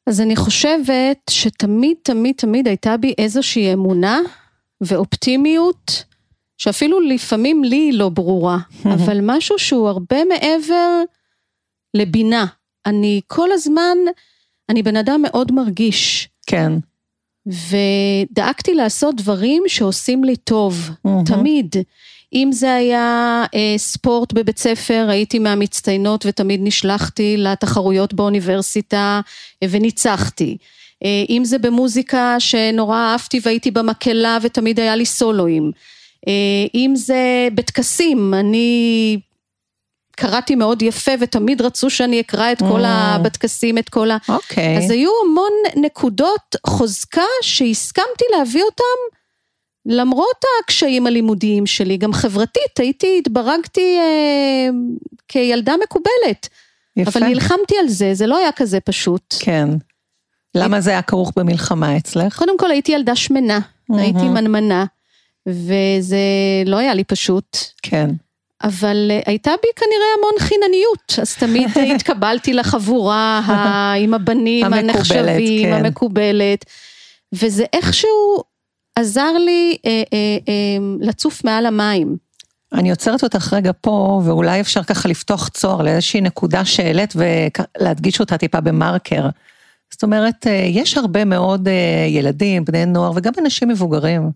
אז 0.09 0.21
אני 0.21 0.35
חושבת 0.35 1.17
שתמיד 1.29 1.97
תמיד 2.03 2.35
תמיד 2.37 2.67
הייתה 2.67 2.97
בי 2.97 3.13
איזושהי 3.17 3.73
אמונה 3.73 4.19
ואופטימיות 4.81 6.03
שאפילו 6.57 6.99
לפעמים 6.99 7.63
לי 7.63 7.75
היא 7.75 7.93
לא 7.93 8.09
ברורה, 8.09 8.57
אבל 8.95 9.19
משהו 9.21 9.59
שהוא 9.59 9.89
הרבה 9.89 10.25
מעבר 10.25 11.01
לבינה. 11.93 12.45
אני 12.85 13.21
כל 13.27 13.51
הזמן, 13.51 13.97
אני 14.69 14.83
בן 14.83 14.97
אדם 14.97 15.21
מאוד 15.21 15.51
מרגיש. 15.51 16.29
כן. 16.47 16.71
ודאגתי 17.47 18.73
לעשות 18.73 19.15
דברים 19.15 19.63
שעושים 19.67 20.23
לי 20.23 20.35
טוב, 20.35 20.89
תמיד. 21.31 21.75
אם 22.33 22.49
זה 22.51 22.75
היה 22.75 23.43
אה, 23.55 23.73
ספורט 23.77 24.33
בבית 24.33 24.57
ספר, 24.57 25.07
הייתי 25.09 25.39
מהמצטיינות 25.39 26.25
ותמיד 26.25 26.59
נשלחתי 26.63 27.37
לתחרויות 27.37 28.13
באוניברסיטה 28.13 29.21
אה, 29.63 29.67
וניצחתי. 29.71 30.57
אה, 31.03 31.23
אם 31.29 31.45
זה 31.45 31.57
במוזיקה 31.57 32.35
שנורא 32.39 32.97
אהבתי 32.97 33.39
והייתי 33.43 33.71
במקהלה 33.71 34.37
ותמיד 34.41 34.79
היה 34.79 34.95
לי 34.95 35.05
סולואים. 35.05 35.71
אה, 36.27 36.33
אם 36.75 36.93
זה 36.95 37.47
בטקסים, 37.55 38.33
אני 38.33 39.19
קראתי 40.15 40.55
מאוד 40.55 40.81
יפה 40.81 41.11
ותמיד 41.19 41.61
רצו 41.61 41.89
שאני 41.89 42.19
אקרא 42.19 42.51
את 42.51 42.59
כל 42.59 42.85
ה... 42.85 43.17
בטקסים, 43.23 43.77
את 43.77 43.89
כל 43.89 44.11
ה... 44.11 44.17
אוקיי. 44.29 44.77
אז 44.77 44.91
היו 44.91 45.09
המון 45.25 45.51
נקודות 45.75 46.55
חוזקה 46.67 47.21
שהסכמתי 47.41 48.25
להביא 48.37 48.63
אותם 48.63 49.17
למרות 49.85 50.43
הקשיים 50.63 51.07
הלימודיים 51.07 51.65
שלי, 51.65 51.97
גם 51.97 52.13
חברתית, 52.13 52.79
הייתי, 52.79 53.17
התברגתי 53.19 53.97
אה, 53.99 54.69
כילדה 55.27 55.73
מקובלת. 55.83 56.49
יפה. 56.97 57.19
אבל 57.19 57.27
נלחמתי 57.27 57.75
על 57.81 57.87
זה, 57.87 58.13
זה 58.13 58.27
לא 58.27 58.37
היה 58.37 58.51
כזה 58.51 58.79
פשוט. 58.79 59.35
כן. 59.39 59.69
למה 60.55 60.81
זה 60.81 60.89
היה 60.89 61.01
כרוך 61.01 61.31
במלחמה 61.35 61.97
אצלך? 61.97 62.37
קודם 62.37 62.57
כל 62.57 62.71
הייתי 62.71 62.91
ילדה 62.91 63.15
שמנה, 63.15 63.59
mm-hmm. 63.59 63.97
הייתי 63.97 64.23
מנמנה. 64.29 64.85
וזה 65.47 66.17
לא 66.65 66.77
היה 66.77 66.93
לי 66.93 67.03
פשוט. 67.03 67.57
כן. 67.81 68.09
אבל 68.63 69.07
אה, 69.11 69.19
הייתה 69.25 69.51
בי 69.61 69.67
כנראה 69.75 70.07
המון 70.17 70.33
חינניות, 70.39 71.19
אז 71.21 71.35
תמיד 71.35 71.69
התקבלתי 71.95 72.53
לחבורה 72.53 73.41
עם 73.99 74.13
הבנים 74.13 74.65
הנחשבים, 74.65 75.69
כן. 75.69 75.73
המקובלת, 75.73 76.65
וזה 77.33 77.65
איכשהו 77.73 78.43
עזר 78.95 79.33
לי 79.37 79.77
אה, 79.85 80.03
אה, 80.13 80.37
אה, 80.47 80.77
לצוף 80.99 81.43
מעל 81.43 81.65
המים. 81.65 82.17
אני 82.73 82.89
עוצרת 82.89 83.23
אותך 83.23 83.53
רגע 83.53 83.71
פה, 83.81 84.21
ואולי 84.25 84.61
אפשר 84.61 84.83
ככה 84.83 85.09
לפתוח 85.09 85.47
צוהר 85.47 85.81
לאיזושהי 85.81 86.21
נקודה 86.21 86.65
שהעלית 86.65 87.13
ולהדגיש 87.15 88.19
אותה 88.19 88.37
טיפה 88.37 88.61
במרקר. 88.61 89.29
זאת 89.91 90.03
אומרת, 90.03 90.47
אה, 90.47 90.65
יש 90.69 90.97
הרבה 90.97 91.25
מאוד 91.25 91.67
אה, 91.67 92.05
ילדים, 92.09 92.65
בני 92.65 92.85
נוער 92.85 93.11
וגם 93.15 93.33
אנשים 93.41 93.67
מבוגרים. 93.67 94.31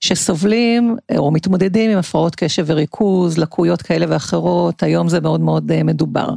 שסובלים 0.00 0.96
או 1.16 1.30
מתמודדים 1.30 1.90
עם 1.90 1.98
הפרעות 1.98 2.34
קשב 2.34 2.64
וריכוז, 2.66 3.38
לקויות 3.38 3.82
כאלה 3.82 4.06
ואחרות, 4.08 4.82
היום 4.82 5.08
זה 5.08 5.20
מאוד 5.20 5.40
מאוד 5.40 5.72
אה, 5.72 5.82
מדובר. 5.82 6.28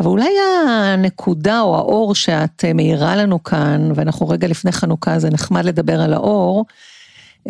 אבל 0.00 0.08
אולי 0.08 0.30
הנקודה 0.68 1.60
או 1.60 1.76
האור 1.76 2.14
שאת 2.14 2.64
אה, 2.64 2.72
מאירה 2.72 3.16
לנו 3.16 3.42
כאן, 3.42 3.92
ואנחנו 3.94 4.28
רגע 4.28 4.48
לפני 4.48 4.72
חנוכה, 4.72 5.18
זה 5.18 5.30
נחמד 5.30 5.64
לדבר 5.64 6.00
על 6.00 6.12
האור, 6.12 6.64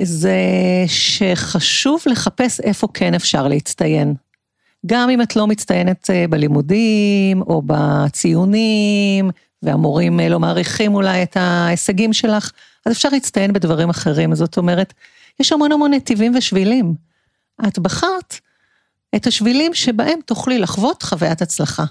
זה 0.03 0.39
שחשוב 0.87 2.01
לחפש 2.07 2.61
איפה 2.61 2.89
כן 2.95 3.15
אפשר 3.15 3.49
להצטיין. 3.49 4.15
גם 4.87 5.11
אם 5.11 5.23
את 5.23 5.37
לא 5.37 5.47
מצטיינת 5.47 6.11
אה, 6.11 6.25
בלימודים 6.31 7.43
או 7.43 7.63
בציונים, 7.67 9.31
והמורים 9.63 10.21
לא 10.21 10.41
מעריכים 10.41 10.95
אולי 10.95 11.23
את 11.23 11.37
ההישגים 11.37 12.13
שלך, 12.13 12.51
אז 12.87 12.93
אפשר 12.93 13.09
להצטיין 13.13 13.53
בדברים 13.53 13.91
אחרים, 13.91 14.35
זאת 14.35 14.57
אומרת, 14.57 14.95
יש 15.41 15.53
המון 15.53 15.73
המון 15.73 15.95
נתיבים 15.95 16.33
ושבילים. 16.37 16.95
את 17.69 17.79
בחרת 17.79 18.41
את 19.17 19.27
השבילים 19.27 19.75
שבהם 19.75 20.19
תוכלי 20.27 20.59
לחוות 20.59 21.03
חוויית 21.03 21.43
הצלחה. 21.43 21.85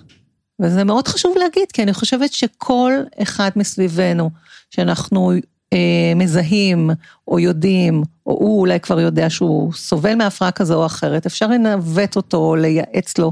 וזה 0.59 0.83
מאוד 0.83 1.07
חשוב 1.07 1.37
להגיד, 1.37 1.71
כי 1.73 1.83
אני 1.83 1.93
חושבת 1.93 2.33
שכל 2.33 2.93
אחד 3.21 3.49
מסביבנו, 3.55 4.29
שאנחנו 4.69 5.31
אה, 5.73 6.13
מזהים 6.15 6.89
או 7.27 7.39
יודעים, 7.39 8.03
או 8.25 8.33
הוא 8.33 8.59
אולי 8.59 8.79
כבר 8.79 8.99
יודע 8.99 9.29
שהוא 9.29 9.73
סובל 9.73 10.15
מהפרעה 10.15 10.51
כזו 10.51 10.81
או 10.81 10.85
אחרת, 10.85 11.25
אפשר 11.25 11.47
לנווט 11.47 12.15
אותו, 12.15 12.37
או 12.37 12.55
לייעץ 12.55 13.17
לו. 13.17 13.31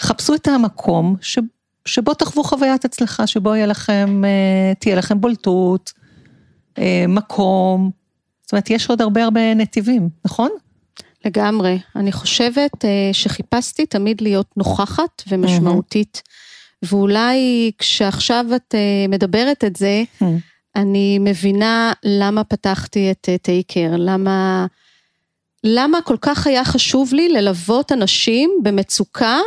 חפשו 0.00 0.34
את 0.34 0.46
המקום 0.46 1.16
ש, 1.20 1.38
שבו 1.84 2.14
תחוו 2.14 2.44
חוויית 2.44 2.84
הצלחה, 2.84 3.26
שבו 3.26 3.54
לכם, 3.54 4.22
אה, 4.24 4.74
תהיה 4.78 4.96
לכם 4.96 5.20
בולטות, 5.20 5.92
מקום, 7.08 7.90
זאת 8.42 8.52
אומרת, 8.52 8.70
יש 8.70 8.90
עוד 8.90 9.02
הרבה 9.02 9.24
הרבה 9.24 9.54
נתיבים, 9.54 10.08
נכון? 10.24 10.50
לגמרי. 11.24 11.78
אני 11.96 12.12
חושבת 12.12 12.84
אה, 12.84 13.10
שחיפשתי 13.12 13.86
תמיד 13.86 14.20
להיות 14.20 14.56
נוכחת 14.56 15.22
ומשמעותית, 15.28 16.22
mm-hmm. 16.24 16.88
ואולי 16.88 17.70
כשעכשיו 17.78 18.46
את 18.56 18.74
אה, 18.74 19.08
מדברת 19.08 19.64
את 19.64 19.76
זה, 19.76 20.02
mm-hmm. 20.04 20.24
אני 20.76 21.18
מבינה 21.20 21.92
למה 22.04 22.44
פתחתי 22.44 23.10
את 23.10 23.28
טייקר, 23.42 23.90
למה, 23.96 24.66
למה 25.64 26.02
כל 26.02 26.16
כך 26.20 26.46
היה 26.46 26.64
חשוב 26.64 27.14
לי 27.14 27.28
ללוות 27.28 27.92
אנשים 27.92 28.50
במצוקה, 28.62 29.38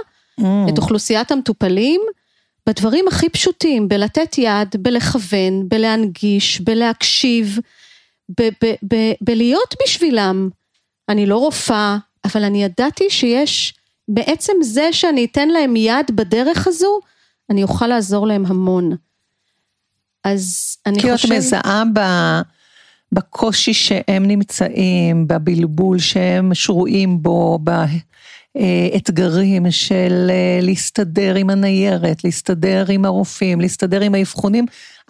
mm. 0.42 0.44
את 0.70 0.78
אוכלוסיית 0.78 1.32
המטופלים, 1.32 2.02
בדברים 2.70 3.06
הכי 3.08 3.30
פשוטים, 3.30 3.88
בלתת 3.88 4.38
יד, 4.38 4.76
בלכוון, 4.80 5.70
בלהנגיש, 5.70 6.62
בלהקשיב, 6.62 7.60
בלהיות 9.22 9.76
בשבילם. 9.84 10.50
אני 11.10 11.26
לא 11.26 11.38
רופאה, 11.38 11.98
אבל 12.26 12.44
אני 12.44 12.64
ידעתי 12.64 13.10
שיש, 13.10 13.74
בעצם 14.08 14.54
זה 14.62 14.94
שאני 14.94 15.26
אתן 15.26 15.50
להם 15.50 15.76
יד 15.76 16.12
בדרך 16.12 16.68
הזו, 16.68 17.00
אני 17.50 17.64
אוכל 17.64 17.88
לעזור 17.88 18.28
להם 18.28 18.46
המון. 18.46 18.96
אז 20.24 20.78
אני 20.86 21.00
חושבת... 21.00 21.20
כי 21.20 21.28
את 21.28 21.32
מזהה 21.32 21.84
ב... 21.94 22.00
בקושי 23.12 23.74
שהם 23.74 24.26
נמצאים, 24.26 25.28
בבלבול 25.28 26.00
שהם 26.00 26.54
שרויים 26.54 27.22
בו, 27.22 27.60
אתגרים 28.96 29.72
של 29.72 30.28
אה, 30.30 30.60
להסתדר 30.62 31.36
עם 31.36 31.50
הניירת, 31.50 32.24
להסתדר 32.24 32.86
עם 32.90 33.06
הרופאים, 33.06 33.62
להסתדר 33.62 34.02
עם 34.02 34.16
האבחונים, 34.16 34.66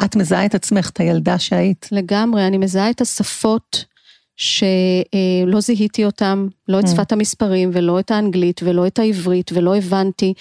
את 0.06 0.16
מזהה 0.16 0.46
את 0.46 0.56
עצמך, 0.56 0.90
את 0.90 1.00
הילדה 1.00 1.40
שהיית. 1.40 1.90
לגמרי, 1.92 2.48
אני 2.48 2.58
מזהה 2.58 2.90
את 2.90 3.02
השפות 3.02 3.86
שלא 4.38 5.60
זיהיתי 5.60 6.06
אותם, 6.06 6.48
לא 6.68 6.80
את 6.80 6.84
mm. 6.84 6.88
שפת 6.88 7.12
המספרים 7.12 7.70
ולא 7.74 8.00
את 8.00 8.12
האנגלית 8.12 8.62
ולא 8.64 8.88
את 8.88 9.00
העברית 9.00 9.52
ולא 9.54 9.76
הבנתי, 9.76 10.34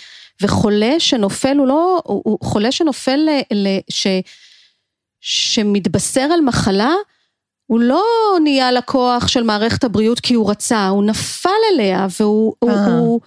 וחולה 0.42 0.94
שנופל 0.98 1.56
הוא 1.56 1.66
לא, 1.66 2.00
הוא 2.04 2.38
חולה 2.42 2.72
שנופל, 2.72 3.20
ל, 3.52 3.68
ש, 3.88 4.06
שמתבשר 5.20 6.20
על 6.20 6.40
מחלה, 6.40 6.92
הוא 7.66 7.80
לא 7.80 8.04
נהיה 8.42 8.72
לקוח 8.72 9.28
של 9.28 9.42
מערכת 9.42 9.84
הבריאות 9.84 10.20
כי 10.20 10.34
הוא 10.34 10.50
רצה, 10.50 10.88
הוא 10.88 11.04
נפל 11.04 11.50
אליה 11.72 12.06
והוא, 12.20 12.54
הוא, 12.58 12.70
אה. 12.70 12.86
הוא, 12.86 13.20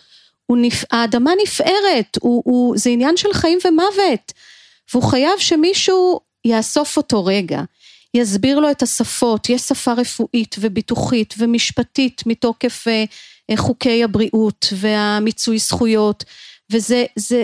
הוא 0.46 0.58
נפ... 0.62 0.84
האדמה 0.92 1.32
נפערת, 1.44 2.18
הוא, 2.22 2.44
הוא, 2.46 2.78
זה 2.78 2.90
עניין 2.90 3.18
של 3.18 3.34
חיים 3.34 3.60
ומוות, 3.66 4.34
והוא 4.94 5.04
חייב 5.04 5.40
שמישהו 5.40 6.20
יאסוף 6.46 6.98
אותו 6.98 7.26
רגע, 7.26 7.62
יסביר 8.14 8.60
לו 8.60 8.72
את 8.72 8.82
השפות, 8.82 9.50
יש 9.50 9.62
שפה 9.62 9.94
רפואית 9.94 10.56
וביטוחית 10.60 11.34
ומשפטית 11.38 12.24
מתוקף 12.26 12.88
אה, 12.88 13.58
חוקי 13.58 14.04
הבריאות 14.04 14.66
והמיצוי 14.76 15.58
זכויות, 15.58 16.24
וזה 16.72 17.06
זה, 17.16 17.44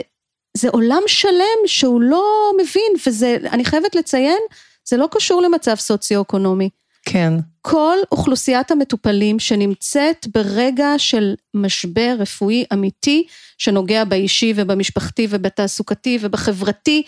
זה 0.57 0.69
עולם 0.69 1.01
שלם 1.07 1.67
שהוא 1.67 2.01
לא 2.01 2.51
מבין, 2.61 2.93
וזה, 3.07 3.37
אני 3.51 3.65
חייבת 3.65 3.95
לציין, 3.95 4.39
זה 4.85 4.97
לא 4.97 5.07
קשור 5.11 5.41
למצב 5.41 5.75
סוציו-אקונומי. 5.75 6.69
כן. 7.05 7.33
כל 7.61 7.97
אוכלוסיית 8.11 8.71
המטופלים 8.71 9.39
שנמצאת 9.39 10.27
ברגע 10.33 10.93
של 10.97 11.35
משבר 11.53 12.15
רפואי 12.19 12.65
אמיתי, 12.73 13.27
שנוגע 13.57 14.03
באישי 14.03 14.53
ובמשפחתי 14.55 15.27
ובתעסוקתי 15.29 16.17
ובחברתי, 16.21 17.03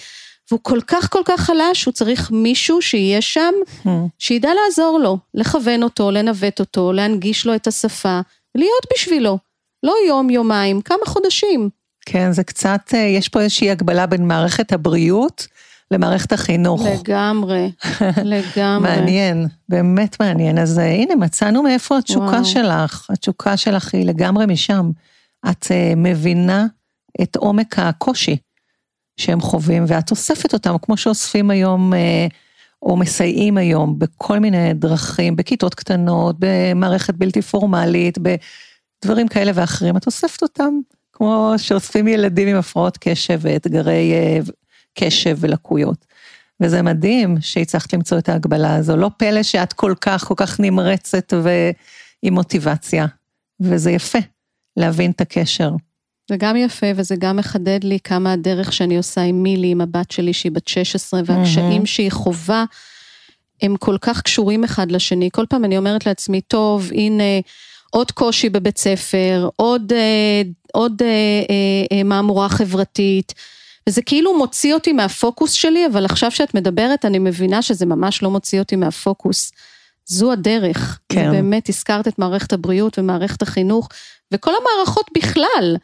והוא 0.52 0.60
כל 0.64 0.80
כך 0.88 1.12
כל 1.12 1.22
כך 1.26 1.40
חלש, 1.40 1.86
הוא 1.86 1.92
צריך 1.92 2.32
מישהו 2.32 2.82
שיהיה 2.82 3.22
שם, 3.22 3.54
hmm. 3.86 3.90
שידע 4.20 4.50
לעזור 4.54 5.00
לו, 5.00 5.18
לכוון 5.34 5.84
אותו, 5.84 6.12
לנווט 6.12 6.60
אותו, 6.60 6.94
להנגיש 6.94 7.46
לו 7.46 7.56
את 7.56 7.68
השפה, 7.68 8.20
להיות 8.56 8.86
בשבילו. 8.94 9.38
לא 9.84 9.96
יום, 10.08 10.30
יומיים, 10.30 10.82
כמה 10.82 11.06
חודשים. 11.06 11.70
כן, 12.06 12.32
זה 12.32 12.44
קצת, 12.44 12.82
אה, 12.94 13.00
יש 13.00 13.30
פה 13.30 13.42
איזושהי 13.42 13.72
הגבלה 13.72 14.06
בין 14.06 14.28
מערכת 14.28 14.72
הבריאות 14.72 15.48
למערכת 15.92 16.34
החינוך. 16.34 16.82
לגמרי, 16.86 17.72
לגמרי. 18.24 18.90
מעניין, 18.90 19.48
באמת 19.70 20.20
מעניין. 20.20 20.60
אז 20.60 20.80
אה, 20.80 20.92
הנה, 20.92 21.16
מצאנו 21.16 21.64
מאיפה 21.64 21.98
התשוקה 21.98 22.26
וואו. 22.26 22.46
שלך. 22.46 23.08
התשוקה 23.10 23.58
שלך 23.58 23.94
היא 23.94 24.06
לגמרי 24.06 24.46
משם. 24.46 24.92
את 25.50 25.64
uh, 25.64 25.96
מבינה 25.98 26.66
את 27.22 27.36
עומק 27.36 27.80
הקושי 27.80 28.38
שהם 29.18 29.42
חווים, 29.42 29.86
ואת 29.88 30.12
אוספת 30.12 30.54
אותם, 30.54 30.76
כמו 30.82 30.98
שאוספים 30.98 31.50
היום, 31.50 31.94
uh, 31.94 31.98
או 32.82 32.98
מסייעים 32.98 33.58
היום, 33.58 34.00
בכל 34.00 34.40
מיני 34.40 34.74
דרכים, 34.74 35.36
בכיתות 35.36 35.76
קטנות, 35.76 36.36
במערכת 36.40 37.14
בלתי 37.14 37.42
פורמלית, 37.42 38.18
בדברים 38.18 39.28
כאלה 39.28 39.52
ואחרים. 39.56 39.98
את 39.98 40.06
אוספת 40.06 40.44
אותם, 40.44 40.80
כמו 41.14 41.54
שאוספים 41.58 42.08
ילדים 42.08 42.48
עם 42.48 42.56
הפרעות 42.56 42.98
קשב 42.98 43.40
ואתגרי 43.42 44.14
uh, 44.14 44.52
קשב 44.96 45.38
ולקויות. 45.40 46.06
וזה 46.62 46.82
מדהים 46.82 47.38
שהצלחת 47.42 47.94
למצוא 47.94 48.18
את 48.18 48.30
ההגבלה 48.30 48.76
הזו, 48.76 48.98
לא 48.98 49.10
פלא 49.18 49.44
שאת 49.44 49.74
כל 49.74 49.94
כך, 50.02 50.24
כל 50.24 50.34
כך 50.38 50.60
נמרצת 50.60 51.34
ועם 51.44 52.34
מוטיבציה, 52.34 53.06
וזה 53.60 53.92
יפה 53.92 54.20
להבין 54.78 55.12
את 55.12 55.22
הקשר. 55.22 55.72
זה 56.30 56.36
גם 56.38 56.56
יפה 56.56 56.88
וזה 56.96 57.16
גם 57.20 57.38
מחדד 57.38 57.84
לי 57.84 58.00
כמה 58.04 58.34
הדרך 58.34 58.74
שאני 58.74 58.98
עושה 58.98 59.22
עם 59.22 59.44
מילי, 59.44 59.68
עם 59.68 59.82
הבת 59.82 60.12
שלי 60.12 60.34
שהיא 60.34 60.52
בת 60.52 60.68
16, 60.68 61.22
והקשיים 61.26 61.82
mm-hmm. 61.82 61.86
שהיא 61.86 62.12
חווה, 62.12 62.66
הם 63.62 63.76
כל 63.78 63.98
כך 64.02 64.22
קשורים 64.22 64.64
אחד 64.64 64.92
לשני. 64.92 65.30
כל 65.34 65.46
פעם 65.50 65.66
אני 65.66 65.78
אומרת 65.78 66.06
לעצמי, 66.06 66.42
טוב, 66.42 66.90
הנה 66.96 67.24
עוד 67.92 68.12
קושי 68.12 68.50
בבית 68.50 68.78
ספר, 68.78 69.50
עוד, 69.56 69.94
אה, 69.94 70.42
עוד 70.74 71.02
אה, 71.02 71.08
אה, 71.08 71.98
אה, 71.98 72.04
מהמורה 72.04 72.50
חברתית. 72.50 73.34
וזה 73.90 74.02
כאילו 74.02 74.38
מוציא 74.38 74.74
אותי 74.74 74.94
מהפוקוס 74.94 75.52
שלי, 75.52 75.86
אבל 75.86 76.06
עכשיו 76.06 76.32
שאת 76.32 76.54
מדברת, 76.54 77.06
אני 77.06 77.20
מבינה 77.20 77.62
שזה 77.62 77.86
ממש 77.86 78.24
לא 78.24 78.32
מוציא 78.32 78.60
אותי 78.60 78.76
מהפוקוס. 78.76 79.52
זו 80.06 80.32
הדרך. 80.32 81.00
כן. 81.10 81.32
באמת, 81.32 81.70
הזכרת 81.70 82.08
את 82.08 82.20
מערכת 82.20 82.54
הבריאות 82.54 83.00
ומערכת 83.00 83.42
החינוך, 83.42 83.90
וכל 84.32 84.52
המערכות 84.62 85.06
בכלל. 85.18 85.76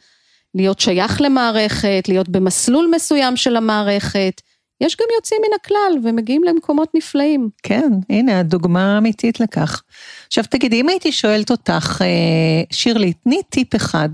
להיות 0.54 0.80
שייך 0.80 1.20
למערכת, 1.20 2.04
להיות 2.08 2.28
במסלול 2.28 2.90
מסוים 2.94 3.36
של 3.36 3.56
המערכת. 3.56 4.40
יש 4.80 4.96
גם 4.96 5.06
יוצאים 5.16 5.40
מן 5.46 5.56
הכלל 5.60 6.08
ומגיעים 6.08 6.44
למקומות 6.44 6.88
נפלאים. 6.94 7.50
כן, 7.62 7.90
הנה 8.10 8.40
הדוגמה 8.40 8.94
האמיתית 8.94 9.40
לכך. 9.40 9.82
עכשיו 10.26 10.44
תגידי, 10.50 10.80
אם 10.80 10.88
הייתי 10.88 11.12
שואלת 11.12 11.50
אותך, 11.50 12.02
אה, 12.02 12.64
שירלי, 12.70 13.12
תני 13.12 13.40
טיפ 13.50 13.76
אחד 13.76 14.08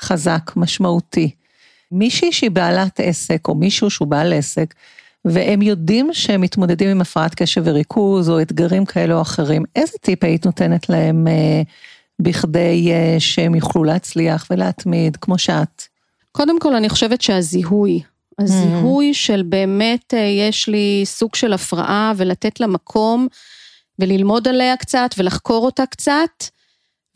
חזק, 0.00 0.50
משמעותי, 0.56 1.30
מישהי 1.92 2.32
שהיא 2.32 2.50
בעלת 2.50 3.00
עסק, 3.00 3.48
או 3.48 3.54
מישהו 3.54 3.90
שהוא 3.90 4.08
בעל 4.08 4.32
עסק, 4.32 4.74
והם 5.24 5.62
יודעים 5.62 6.08
שהם 6.12 6.40
מתמודדים 6.40 6.88
עם 6.88 7.00
הפרעת 7.00 7.34
קשב 7.34 7.62
וריכוז, 7.64 8.30
או 8.30 8.40
אתגרים 8.40 8.84
כאלה 8.84 9.14
או 9.14 9.22
אחרים, 9.22 9.62
איזה 9.76 9.98
טיפ 10.00 10.24
היית 10.24 10.46
נותנת 10.46 10.88
להם 10.88 11.28
אה, 11.28 11.62
בכדי 12.18 12.92
אה, 12.92 13.16
שהם 13.18 13.54
יוכלו 13.54 13.84
להצליח 13.84 14.46
ולהתמיד, 14.50 15.16
כמו 15.16 15.38
שאת? 15.38 15.82
קודם 16.32 16.60
כל, 16.60 16.74
אני 16.74 16.88
חושבת 16.88 17.20
שהזיהוי, 17.20 18.02
הזיהוי 18.38 19.10
mm-hmm. 19.10 19.14
של 19.14 19.42
באמת 19.48 20.14
אה, 20.14 20.18
יש 20.18 20.68
לי 20.68 21.02
סוג 21.04 21.34
של 21.34 21.52
הפרעה 21.52 22.12
ולתת 22.16 22.60
לה 22.60 22.66
מקום 22.66 23.28
וללמוד 23.98 24.48
עליה 24.48 24.76
קצת 24.76 25.10
ולחקור 25.18 25.66
אותה 25.66 25.86
קצת, 25.86 26.44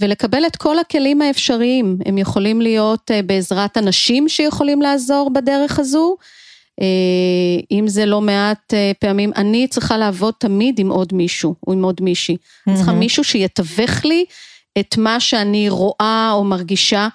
ולקבל 0.00 0.46
את 0.46 0.56
כל 0.56 0.78
הכלים 0.78 1.22
האפשריים. 1.22 1.98
הם 2.06 2.18
יכולים 2.18 2.60
להיות 2.60 3.10
אה, 3.10 3.22
בעזרת 3.22 3.78
אנשים 3.78 4.28
שיכולים 4.28 4.82
לעזור 4.82 5.30
בדרך 5.30 5.78
הזו. 5.78 6.16
אה, 6.80 6.86
אם 7.70 7.88
זה 7.88 8.06
לא 8.06 8.20
מעט 8.20 8.74
אה, 8.74 8.92
פעמים, 8.98 9.32
אני 9.36 9.68
צריכה 9.68 9.96
לעבוד 9.96 10.34
תמיד 10.38 10.78
עם 10.78 10.90
עוד 10.90 11.14
מישהו, 11.14 11.54
או 11.66 11.72
עם 11.72 11.82
עוד 11.84 12.00
מישהי. 12.00 12.34
Mm-hmm. 12.34 12.70
אני 12.70 12.76
צריכה 12.76 12.92
מישהו 12.92 13.24
שיתווך 13.24 14.04
לי 14.04 14.24
את 14.78 14.96
מה 14.96 15.20
שאני 15.20 15.68
רואה 15.68 16.30
או 16.32 16.44
מרגישה. 16.44 17.08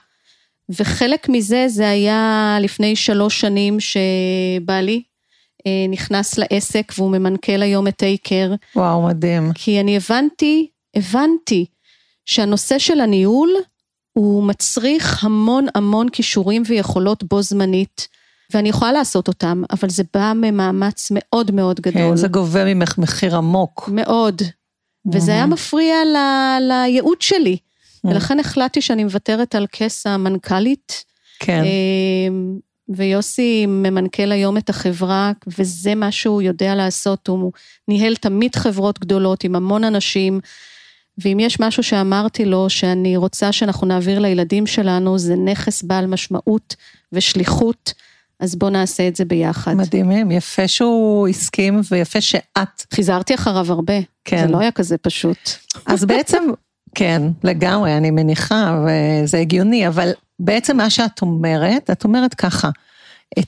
וחלק 0.69 1.29
מזה, 1.29 1.65
זה 1.67 1.89
היה 1.89 2.57
לפני 2.61 2.95
שלוש 2.95 3.41
שנים 3.41 3.77
שבעלי 3.79 5.03
נכנס 5.89 6.37
לעסק 6.37 6.93
והוא 6.97 7.11
ממנכ"ל 7.11 7.61
היום 7.61 7.87
את 7.87 7.95
טייקר. 7.95 8.53
וואו, 8.75 9.07
מדהים. 9.07 9.51
כי 9.55 9.79
אני 9.79 9.97
הבנתי, 9.97 10.67
הבנתי 10.95 11.65
שהנושא 12.25 12.79
של 12.79 13.01
הניהול 13.01 13.53
הוא 14.13 14.43
מצריך 14.43 15.23
המון 15.23 15.67
המון 15.75 16.09
כישורים 16.09 16.63
ויכולות 16.65 17.23
בו 17.23 17.41
זמנית. 17.41 18.07
ואני 18.53 18.69
יכולה 18.69 18.91
לעשות 18.91 19.27
אותם, 19.27 19.63
אבל 19.71 19.89
זה 19.89 20.03
בא 20.13 20.33
ממאמץ 20.35 21.07
מאוד 21.11 21.51
מאוד 21.51 21.79
כן, 21.79 21.91
גדול. 21.91 22.09
כן, 22.09 22.15
זה 22.15 22.27
גובה 22.27 22.65
ממך 22.65 22.97
מחיר 22.97 23.37
עמוק. 23.37 23.89
מאוד. 23.93 24.41
וזה 25.13 25.31
היה 25.31 25.45
מפריע 25.45 25.95
ל, 26.05 26.17
לייעוד 26.67 27.21
שלי. 27.21 27.57
ולכן 28.03 28.39
החלטתי 28.39 28.81
שאני 28.81 29.03
מוותרת 29.03 29.55
על 29.55 29.67
כס 29.71 30.07
המנכ"לית. 30.07 31.03
כן. 31.39 31.63
אמ, 31.63 32.59
ויוסי 32.89 33.65
ממנכ"ל 33.65 34.31
היום 34.31 34.57
את 34.57 34.69
החברה, 34.69 35.31
וזה 35.57 35.95
מה 35.95 36.11
שהוא 36.11 36.41
יודע 36.41 36.75
לעשות, 36.75 37.27
הוא 37.27 37.51
ניהל 37.87 38.15
תמיד 38.15 38.55
חברות 38.55 38.99
גדולות 38.99 39.43
עם 39.43 39.55
המון 39.55 39.83
אנשים. 39.83 40.39
ואם 41.17 41.37
יש 41.39 41.59
משהו 41.59 41.83
שאמרתי 41.83 42.45
לו 42.45 42.69
שאני 42.69 43.17
רוצה 43.17 43.51
שאנחנו 43.51 43.87
נעביר 43.87 44.19
לילדים 44.19 44.67
שלנו, 44.67 45.17
זה 45.17 45.35
נכס 45.35 45.83
בעל 45.83 46.05
משמעות 46.05 46.75
ושליחות, 47.11 47.93
אז 48.39 48.55
בוא 48.55 48.69
נעשה 48.69 49.07
את 49.07 49.15
זה 49.15 49.25
ביחד. 49.25 49.73
מדהימים, 49.73 50.31
יפה 50.31 50.67
שהוא 50.67 51.27
הסכים 51.27 51.81
ויפה 51.91 52.21
שאת... 52.21 52.83
חיזרתי 52.93 53.35
אחריו 53.35 53.71
הרבה, 53.71 53.93
כן. 54.25 54.47
זה 54.47 54.53
לא 54.53 54.59
היה 54.59 54.71
כזה 54.71 54.97
פשוט. 54.97 55.49
אז 55.85 56.05
בעצם, 56.05 56.43
כן, 56.95 57.21
לגמרי, 57.43 57.97
אני 57.97 58.11
מניחה, 58.11 58.85
וזה 58.85 59.37
הגיוני, 59.37 59.87
אבל 59.87 60.11
בעצם 60.39 60.77
מה 60.77 60.89
שאת 60.89 61.21
אומרת, 61.21 61.89
את 61.89 62.03
אומרת 62.03 62.33
ככה, 62.33 62.69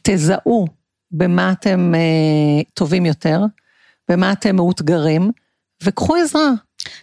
תזהו 0.02 0.68
במה 1.12 1.52
אתם 1.52 1.96
אה, 1.96 2.62
טובים 2.74 3.06
יותר, 3.06 3.42
במה 4.10 4.32
אתם 4.32 4.56
מאותגרים, 4.56 5.32
וקחו 5.84 6.16
עזרה. 6.16 6.50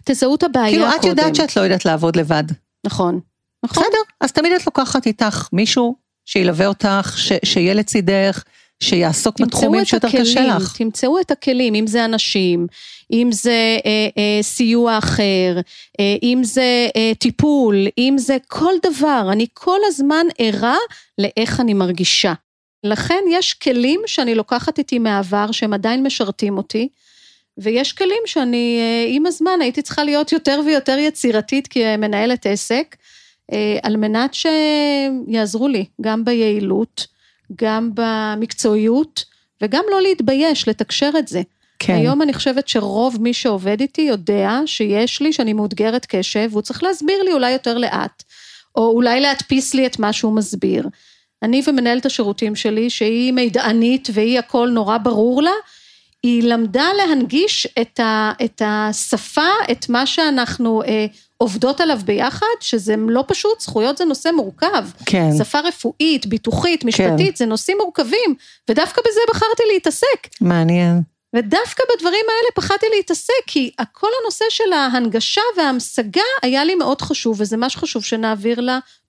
תזהו 0.03 0.35
את 0.35 0.43
הבעיה 0.43 0.69
כאילו, 0.69 0.85
קודם. 0.85 0.99
כאילו, 0.99 1.13
את 1.13 1.17
יודעת 1.17 1.35
שאת 1.35 1.57
לא 1.57 1.61
יודעת 1.61 1.85
לעבוד 1.85 2.15
לבד. 2.15 2.43
נכון. 2.85 3.19
נכון. 3.65 3.83
בסדר, 3.83 4.01
אז 4.21 4.31
תמיד 4.31 4.51
את 4.51 4.65
לוקחת 4.65 5.05
איתך 5.05 5.49
מישהו 5.53 5.95
שילווה 6.25 6.67
אותך, 6.67 7.13
ש, 7.17 7.31
שיהיה 7.45 7.73
לצידך, 7.73 8.43
שיעסוק 8.83 9.41
בתחומים 9.41 9.85
שיותר 9.85 10.07
קשה 10.11 10.47
לך. 10.47 10.77
תמצאו 10.77 11.19
את 11.19 11.31
הכלים, 11.31 11.75
אם 11.75 11.87
זה 11.87 12.05
אנשים, 12.05 12.67
אם 13.11 13.29
זה 13.31 13.77
אה, 13.85 14.07
אה, 14.17 14.43
סיוע 14.43 14.97
אחר, 14.97 15.59
אה, 15.99 16.15
אם 16.23 16.41
זה 16.43 16.87
אה, 16.95 17.11
טיפול, 17.19 17.87
אם 17.97 18.15
זה 18.17 18.37
כל 18.47 18.73
דבר, 18.83 19.29
אני 19.31 19.45
כל 19.53 19.79
הזמן 19.87 20.25
ערה 20.37 20.77
לאיך 21.17 21.59
אני 21.59 21.73
מרגישה. 21.73 22.33
לכן 22.83 23.23
יש 23.31 23.53
כלים 23.53 24.01
שאני 24.05 24.35
לוקחת 24.35 24.77
איתי 24.77 24.99
מהעבר 24.99 25.51
שהם 25.51 25.73
עדיין 25.73 26.03
משרתים 26.03 26.57
אותי, 26.57 26.89
ויש 27.57 27.93
כלים 27.93 28.21
שאני 28.25 28.79
אה, 28.79 29.05
עם 29.09 29.25
הזמן 29.25 29.61
הייתי 29.61 29.81
צריכה 29.81 30.03
להיות 30.03 30.31
יותר 30.31 30.61
ויותר 30.65 30.97
יצירתית 30.97 31.67
כמנהלת 31.67 32.45
עסק, 32.45 32.95
אה, 33.53 33.77
על 33.83 33.97
מנת 33.97 34.33
שיעזרו 34.33 35.67
לי 35.67 35.85
גם 36.01 36.25
ביעילות, 36.25 37.07
גם 37.55 37.91
במקצועיות, 37.93 39.25
וגם 39.61 39.83
לא 39.91 40.01
להתבייש, 40.01 40.67
לתקשר 40.67 41.09
את 41.19 41.27
זה. 41.27 41.41
כן. 41.79 41.93
היום 41.95 42.21
אני 42.21 42.33
חושבת 42.33 42.67
שרוב 42.67 43.17
מי 43.21 43.33
שעובד 43.33 43.81
איתי 43.81 44.01
יודע 44.01 44.59
שיש 44.65 45.21
לי, 45.21 45.33
שאני 45.33 45.53
מאותגרת 45.53 46.05
קשב, 46.05 46.47
והוא 46.51 46.61
צריך 46.61 46.83
להסביר 46.83 47.23
לי 47.23 47.31
אולי 47.31 47.51
יותר 47.51 47.77
לאט, 47.77 48.23
או 48.75 48.91
אולי 48.91 49.19
להדפיס 49.19 49.73
לי 49.73 49.85
את 49.85 49.99
מה 49.99 50.13
שהוא 50.13 50.33
מסביר. 50.35 50.87
אני 51.43 51.61
ומנהלת 51.67 52.05
השירותים 52.05 52.55
שלי, 52.55 52.89
שהיא 52.89 53.33
מידענית 53.33 54.07
והיא 54.13 54.39
הכל 54.39 54.69
נורא 54.69 54.97
ברור 54.97 55.41
לה, 55.41 55.51
היא 56.23 56.43
למדה 56.43 56.89
להנגיש 56.97 57.67
את, 57.81 57.99
ה, 57.99 58.31
את 58.45 58.61
השפה, 58.65 59.49
את 59.71 59.89
מה 59.89 60.05
שאנחנו 60.05 60.83
אה, 60.83 61.05
עובדות 61.37 61.81
עליו 61.81 61.99
ביחד, 62.05 62.45
שזה 62.59 62.95
לא 63.07 63.23
פשוט, 63.27 63.61
זכויות 63.61 63.97
זה 63.97 64.05
נושא 64.05 64.29
מורכב. 64.35 64.85
כן. 65.05 65.29
שפה 65.37 65.59
רפואית, 65.59 66.25
ביטוחית, 66.25 66.85
משפטית, 66.85 67.29
כן. 67.29 67.35
זה 67.35 67.45
נושאים 67.45 67.77
מורכבים, 67.81 68.35
ודווקא 68.69 69.01
בזה 69.01 69.19
בחרתי 69.29 69.63
להתעסק. 69.73 70.27
מעניין. 70.41 71.01
ודווקא 71.35 71.83
בדברים 71.95 72.25
האלה 72.29 72.51
פחדתי 72.55 72.85
להתעסק, 72.95 73.43
כי 73.47 73.71
כל 73.91 74.07
הנושא 74.21 74.45
של 74.49 74.73
ההנגשה 74.73 75.41
וההמשגה 75.57 76.21
היה 76.41 76.63
לי 76.63 76.75
מאוד 76.75 77.01
חשוב, 77.01 77.41
וזה 77.41 77.57
מה 77.57 77.69
שחשוב 77.69 78.03
שנעביר 78.03 78.59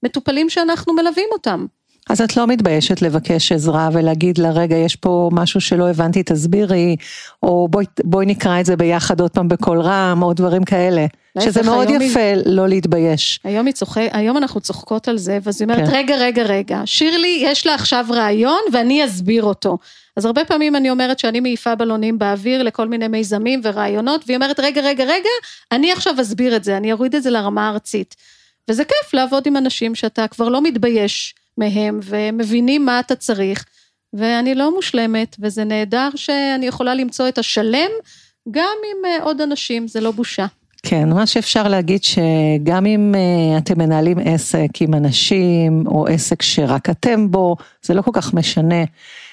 למטופלים 0.03 0.51
שאנחנו 0.51 0.93
מלווים 0.93 1.29
אותם. 1.33 1.67
אז 2.11 2.21
את 2.21 2.37
לא 2.37 2.47
מתביישת 2.47 3.03
לבקש 3.03 3.53
עזרה 3.53 3.89
ולהגיד 3.93 4.39
לה, 4.39 4.51
רגע, 4.51 4.77
יש 4.77 4.97
פה 4.97 5.31
משהו 5.33 5.61
שלא 5.61 5.89
הבנתי, 5.91 6.23
תסבירי, 6.23 6.97
או 7.43 7.69
בואי, 7.69 7.85
בואי 8.05 8.27
נקרא 8.27 8.61
את 8.61 8.67
זה 8.67 8.77
ביחד 8.77 9.21
עוד 9.21 9.31
פעם 9.31 9.49
בקול 9.49 9.81
רם, 9.81 10.23
או 10.23 10.33
דברים 10.33 10.65
כאלה. 10.65 11.07
שזה 11.41 11.63
מאוד 11.63 11.91
יפה 11.91 12.21
היא... 12.21 12.37
לא 12.47 12.69
להתבייש. 12.69 13.41
היום 13.45 13.73
צוחק, 13.73 14.09
היום 14.13 14.37
אנחנו 14.37 14.61
צוחקות 14.61 15.09
על 15.09 15.19
זה, 15.19 15.39
ואז 15.43 15.61
היא 15.61 15.69
אומרת, 15.69 15.89
כן. 15.89 15.97
רגע, 15.97 16.17
רגע, 16.17 16.43
רגע, 16.43 16.83
שירלי, 16.85 17.39
יש 17.43 17.67
לה 17.67 17.75
עכשיו 17.75 18.07
רעיון 18.11 18.61
ואני 18.73 19.05
אסביר 19.05 19.45
אותו. 19.45 19.79
אז 20.17 20.25
הרבה 20.25 20.45
פעמים 20.45 20.77
אני 20.77 20.91
אומרת 20.91 21.19
שאני 21.19 21.41
מעיפה 21.41 21.75
בלונים 21.75 22.19
באוויר 22.19 22.63
לכל 22.63 22.89
מיני 22.89 23.09
מיזמים 23.09 23.61
ורעיונות, 23.65 24.25
והיא 24.27 24.37
אומרת, 24.37 24.61
רגע, 24.61 24.81
רגע, 24.81 25.05
רגע, 25.05 25.29
אני 25.73 25.93
עכשיו 25.93 26.15
אסביר 26.21 26.57
את 26.57 26.65
זה, 26.65 26.77
אני 26.77 26.93
אוריד 26.93 27.15
את 27.15 27.23
זה 27.23 27.31
לרמה 27.31 27.69
הארצית. 27.69 28.15
וזה 28.69 28.85
כיף 28.85 29.15
לעבוד 29.15 29.43
עם 29.47 29.57
אנשים 29.57 29.95
שאתה 29.95 30.29
כבר 30.29 30.49
לא 30.49 30.63
מתבייש 30.63 31.35
מהם, 31.59 32.01
והם 32.03 32.39
מבינים 32.39 32.85
מה 32.85 33.01
אתה 33.01 33.17
צריך, 33.17 33.65
ואני 34.13 34.55
לא 34.55 34.75
מושלמת, 34.75 35.37
וזה 35.41 35.65
נהדר 35.65 36.09
שאני 36.17 36.67
יכולה 36.67 36.95
למצוא 36.95 37.29
את 37.29 37.39
השלם 37.39 37.91
גם 38.51 38.77
עם 38.91 39.05
אה, 39.05 39.25
עוד 39.25 39.41
אנשים, 39.41 39.89
זה 39.89 40.01
לא 40.01 40.11
בושה. 40.11 40.47
כן, 40.87 41.09
מה 41.09 41.27
שאפשר 41.27 41.69
להגיד 41.69 42.05
שגם 42.05 42.87
אם 42.87 43.15
uh, 43.15 43.59
אתם 43.59 43.79
מנהלים 43.79 44.19
עסק 44.25 44.69
עם 44.81 44.95
אנשים, 44.95 45.85
או 45.87 46.07
עסק 46.07 46.43
שרק 46.43 46.91
אתם 46.91 47.31
בו, 47.31 47.57
זה 47.83 47.95
לא 47.95 48.03
כל 48.03 48.11
כך 48.15 48.35
משנה. 48.35 48.85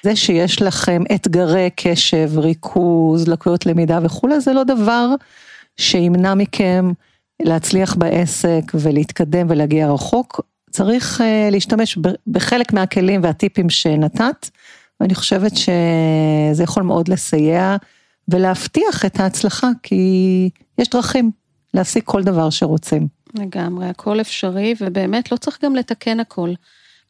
זה 0.03 0.15
שיש 0.15 0.61
לכם 0.61 1.03
אתגרי 1.15 1.69
קשב, 1.75 2.31
ריכוז, 2.37 3.27
לקויות 3.27 3.65
למידה 3.65 3.99
וכולי, 4.03 4.39
זה 4.39 4.53
לא 4.53 4.63
דבר 4.63 5.07
שימנע 5.77 6.33
מכם 6.33 6.91
להצליח 7.41 7.95
בעסק 7.95 8.61
ולהתקדם 8.73 9.47
ולהגיע 9.49 9.91
רחוק. 9.91 10.41
צריך 10.71 11.21
uh, 11.21 11.51
להשתמש 11.51 11.97
בחלק 12.27 12.73
מהכלים 12.73 13.23
והטיפים 13.23 13.69
שנתת, 13.69 14.49
ואני 14.99 15.15
חושבת 15.15 15.51
שזה 15.57 16.63
יכול 16.63 16.83
מאוד 16.83 17.07
לסייע 17.07 17.75
ולהבטיח 18.27 19.05
את 19.05 19.19
ההצלחה, 19.19 19.69
כי 19.83 20.49
יש 20.77 20.89
דרכים. 20.89 21.31
להשיג 21.73 22.03
כל 22.05 22.23
דבר 22.23 22.49
שרוצים. 22.49 23.07
לגמרי, 23.39 23.87
הכל 23.87 24.21
אפשרי, 24.21 24.73
ובאמת 24.81 25.31
לא 25.31 25.37
צריך 25.37 25.63
גם 25.63 25.75
לתקן 25.75 26.19
הכל. 26.19 26.53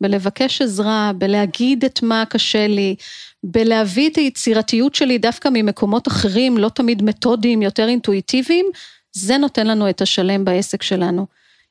בלבקש 0.02 0.62
עזרה, 0.62 1.12
בלהגיד 1.18 1.86
את 1.86 2.04
מה 2.04 2.24
קשה 2.30 2.68
לי, 2.68 2.96
בלהביא 3.44 4.10
את 4.10 4.16
היצירתיות 4.16 4.96
שלי 4.96 5.18
דווקא 5.18 5.50
ממקומות 5.54 6.08
אחרים, 6.08 6.58
לא 6.58 6.70
תמיד 6.70 7.04
מתודיים, 7.04 7.62
יותר 7.62 7.88
אינטואיטיביים, 7.88 8.66
זה 9.14 9.38
נותן 9.38 9.68
לנו 9.68 9.90
את 9.90 10.02
השלם 10.02 10.46
בעסק 10.46 10.84
שלנו. 10.84 11.26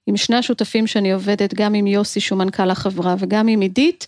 עם 0.07 0.17
שני 0.17 0.37
השותפים 0.37 0.87
שאני 0.87 1.13
עובדת, 1.13 1.55
גם 1.55 1.75
עם 1.75 1.87
יוסי 1.87 2.21
שהוא 2.21 2.39
מנכ"ל 2.39 2.71
החברה 2.71 3.15
וגם 3.19 3.49
עם 3.49 3.61
עידית, 3.61 4.07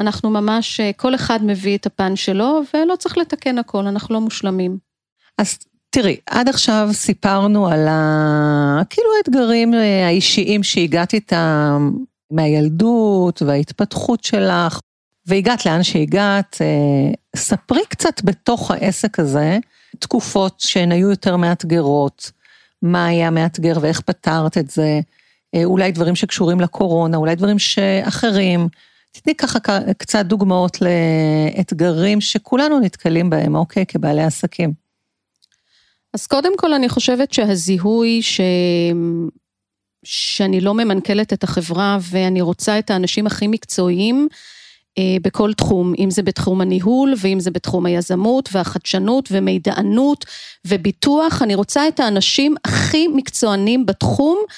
אנחנו 0.00 0.30
ממש, 0.30 0.80
כל 0.96 1.14
אחד 1.14 1.44
מביא 1.44 1.76
את 1.76 1.86
הפן 1.86 2.16
שלו 2.16 2.62
ולא 2.74 2.96
צריך 2.96 3.18
לתקן 3.18 3.58
הכל, 3.58 3.86
אנחנו 3.86 4.14
לא 4.14 4.20
מושלמים. 4.20 4.78
אז 5.38 5.58
תראי, 5.90 6.16
עד 6.26 6.48
עכשיו 6.48 6.88
סיפרנו 6.92 7.68
על 7.68 7.88
ה... 7.88 8.82
כאילו 8.90 9.08
האתגרים 9.16 9.74
אה, 9.74 10.06
האישיים 10.06 10.62
שהגעת 10.62 11.14
איתם 11.14 11.90
מהילדות 12.30 13.42
וההתפתחות 13.42 14.24
שלך, 14.24 14.80
והגעת 15.26 15.66
לאן 15.66 15.82
שהגעת. 15.82 16.58
אה, 16.60 17.12
ספרי 17.36 17.82
קצת 17.88 18.24
בתוך 18.24 18.70
העסק 18.70 19.18
הזה, 19.18 19.58
תקופות 19.98 20.60
שהן 20.60 20.92
היו 20.92 21.10
יותר 21.10 21.36
מאתגרות, 21.36 22.30
מה 22.82 23.06
היה 23.06 23.30
מאתגר 23.30 23.78
ואיך 23.80 24.00
פתרת 24.00 24.58
את 24.58 24.70
זה, 24.70 24.82
אה, 24.82 25.00
אולי 25.64 25.92
דברים 25.92 26.16
שקשורים 26.16 26.60
לקורונה, 26.60 27.16
אולי 27.16 27.34
דברים 27.34 27.58
שאחרים. 27.58 28.68
תתני 29.12 29.34
ככה 29.34 29.58
קצת 29.98 30.26
דוגמאות 30.26 30.78
לאתגרים 30.82 32.20
שכולנו 32.20 32.80
נתקלים 32.80 33.30
בהם, 33.30 33.54
אוקיי, 33.54 33.86
כבעלי 33.86 34.22
עסקים. 34.22 34.72
אז 36.14 36.26
קודם 36.26 36.56
כל 36.56 36.72
אני 36.72 36.88
חושבת 36.88 37.32
שהזיהוי 37.32 38.22
ש... 38.22 38.40
שאני 40.04 40.60
לא 40.60 40.74
ממנכלת 40.74 41.32
את 41.32 41.44
החברה 41.44 41.98
ואני 42.10 42.40
רוצה 42.40 42.78
את 42.78 42.90
האנשים 42.90 43.26
הכי 43.26 43.46
מקצועיים 43.46 44.28
אה, 44.98 45.16
בכל 45.22 45.52
תחום, 45.52 45.92
אם 45.98 46.10
זה 46.10 46.22
בתחום 46.22 46.60
הניהול 46.60 47.14
ואם 47.18 47.40
זה 47.40 47.50
בתחום 47.50 47.86
היזמות 47.86 48.48
והחדשנות 48.52 49.28
ומידענות 49.32 50.24
וביטוח, 50.66 51.42
אני 51.42 51.54
רוצה 51.54 51.88
את 51.88 52.00
האנשים 52.00 52.54
הכי 52.64 53.08
מקצוענים 53.08 53.86
בתחום 53.86 54.38
אה, 54.48 54.54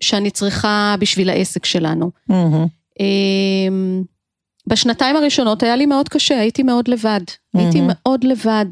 שאני 0.00 0.30
צריכה 0.30 0.94
בשביל 0.98 1.30
העסק 1.30 1.64
שלנו. 1.64 2.10
Mm-hmm. 2.30 3.02
בשנתיים 4.66 5.16
הראשונות 5.16 5.62
היה 5.62 5.76
לי 5.76 5.86
מאוד 5.86 6.08
קשה, 6.08 6.40
הייתי 6.40 6.62
מאוד 6.62 6.88
לבד. 6.88 7.20
הייתי 7.54 7.80
מאוד 7.84 8.24
לבד. 8.24 8.66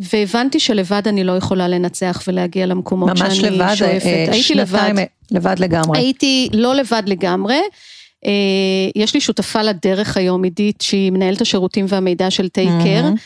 והבנתי 0.00 0.60
שלבד 0.60 1.08
אני 1.08 1.24
לא 1.24 1.32
יכולה 1.32 1.68
לנצח 1.68 2.22
ולהגיע 2.26 2.66
למקומות 2.66 3.16
שאני 3.16 3.40
לבד, 3.40 3.60
אה, 3.60 3.76
שואפת. 3.76 4.06
ממש 4.06 4.06
לבד, 4.10 4.32
הייתי 4.32 4.54
לבד. 4.54 4.92
לבד 5.30 5.58
לגמרי. 5.58 5.98
הייתי 5.98 6.48
לא 6.52 6.74
לבד 6.74 7.02
לגמרי. 7.06 7.60
אה, 8.24 8.30
יש 8.96 9.14
לי 9.14 9.20
שותפה 9.20 9.62
לדרך 9.62 10.16
היום, 10.16 10.44
עידית, 10.44 10.80
שהיא 10.80 11.12
מנהלת 11.12 11.40
השירותים 11.40 11.86
והמידע 11.88 12.30
של 12.30 12.48
טייקר. 12.48 13.10
Mm-hmm. 13.14 13.20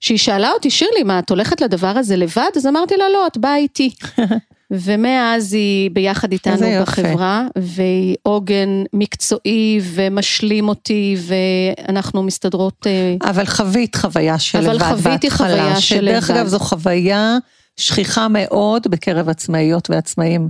שהיא 0.00 0.18
שאלה 0.18 0.50
אותי, 0.50 0.70
שירלי, 0.70 1.02
מה, 1.02 1.18
את 1.18 1.30
הולכת 1.30 1.60
לדבר 1.60 1.98
הזה 1.98 2.16
לבד? 2.16 2.50
אז 2.56 2.66
אמרתי 2.66 2.96
לה, 2.96 3.04
לא, 3.12 3.26
את 3.26 3.38
באה 3.38 3.56
איתי. 3.56 3.90
ומאז 4.70 5.52
היא 5.52 5.90
ביחד 5.90 6.32
איתנו 6.32 6.66
בחברה, 6.82 7.46
והיא 7.58 8.16
עוגן 8.22 8.82
מקצועי 8.92 9.80
ומשלים 9.84 10.68
אותי, 10.68 11.16
ואנחנו 11.18 12.22
מסתדרות... 12.22 12.86
אה, 12.86 13.30
אבל 13.30 13.46
חווית 13.46 13.96
חוויה 13.96 14.38
של 14.38 14.58
לבד 14.58 14.68
בהתחלה. 14.68 14.90
אבל 14.90 15.00
חוויתי 15.02 15.30
חוויה 15.30 15.80
של 15.80 16.00
לבד. 16.00 16.20
שדרך 16.20 16.30
אגב 16.30 16.46
זו 16.46 16.58
חוויה 16.58 17.38
שכיחה 17.76 18.28
מאוד 18.28 18.82
בקרב 18.90 19.28
עצמאיות 19.28 19.90
ועצמאים. 19.90 20.48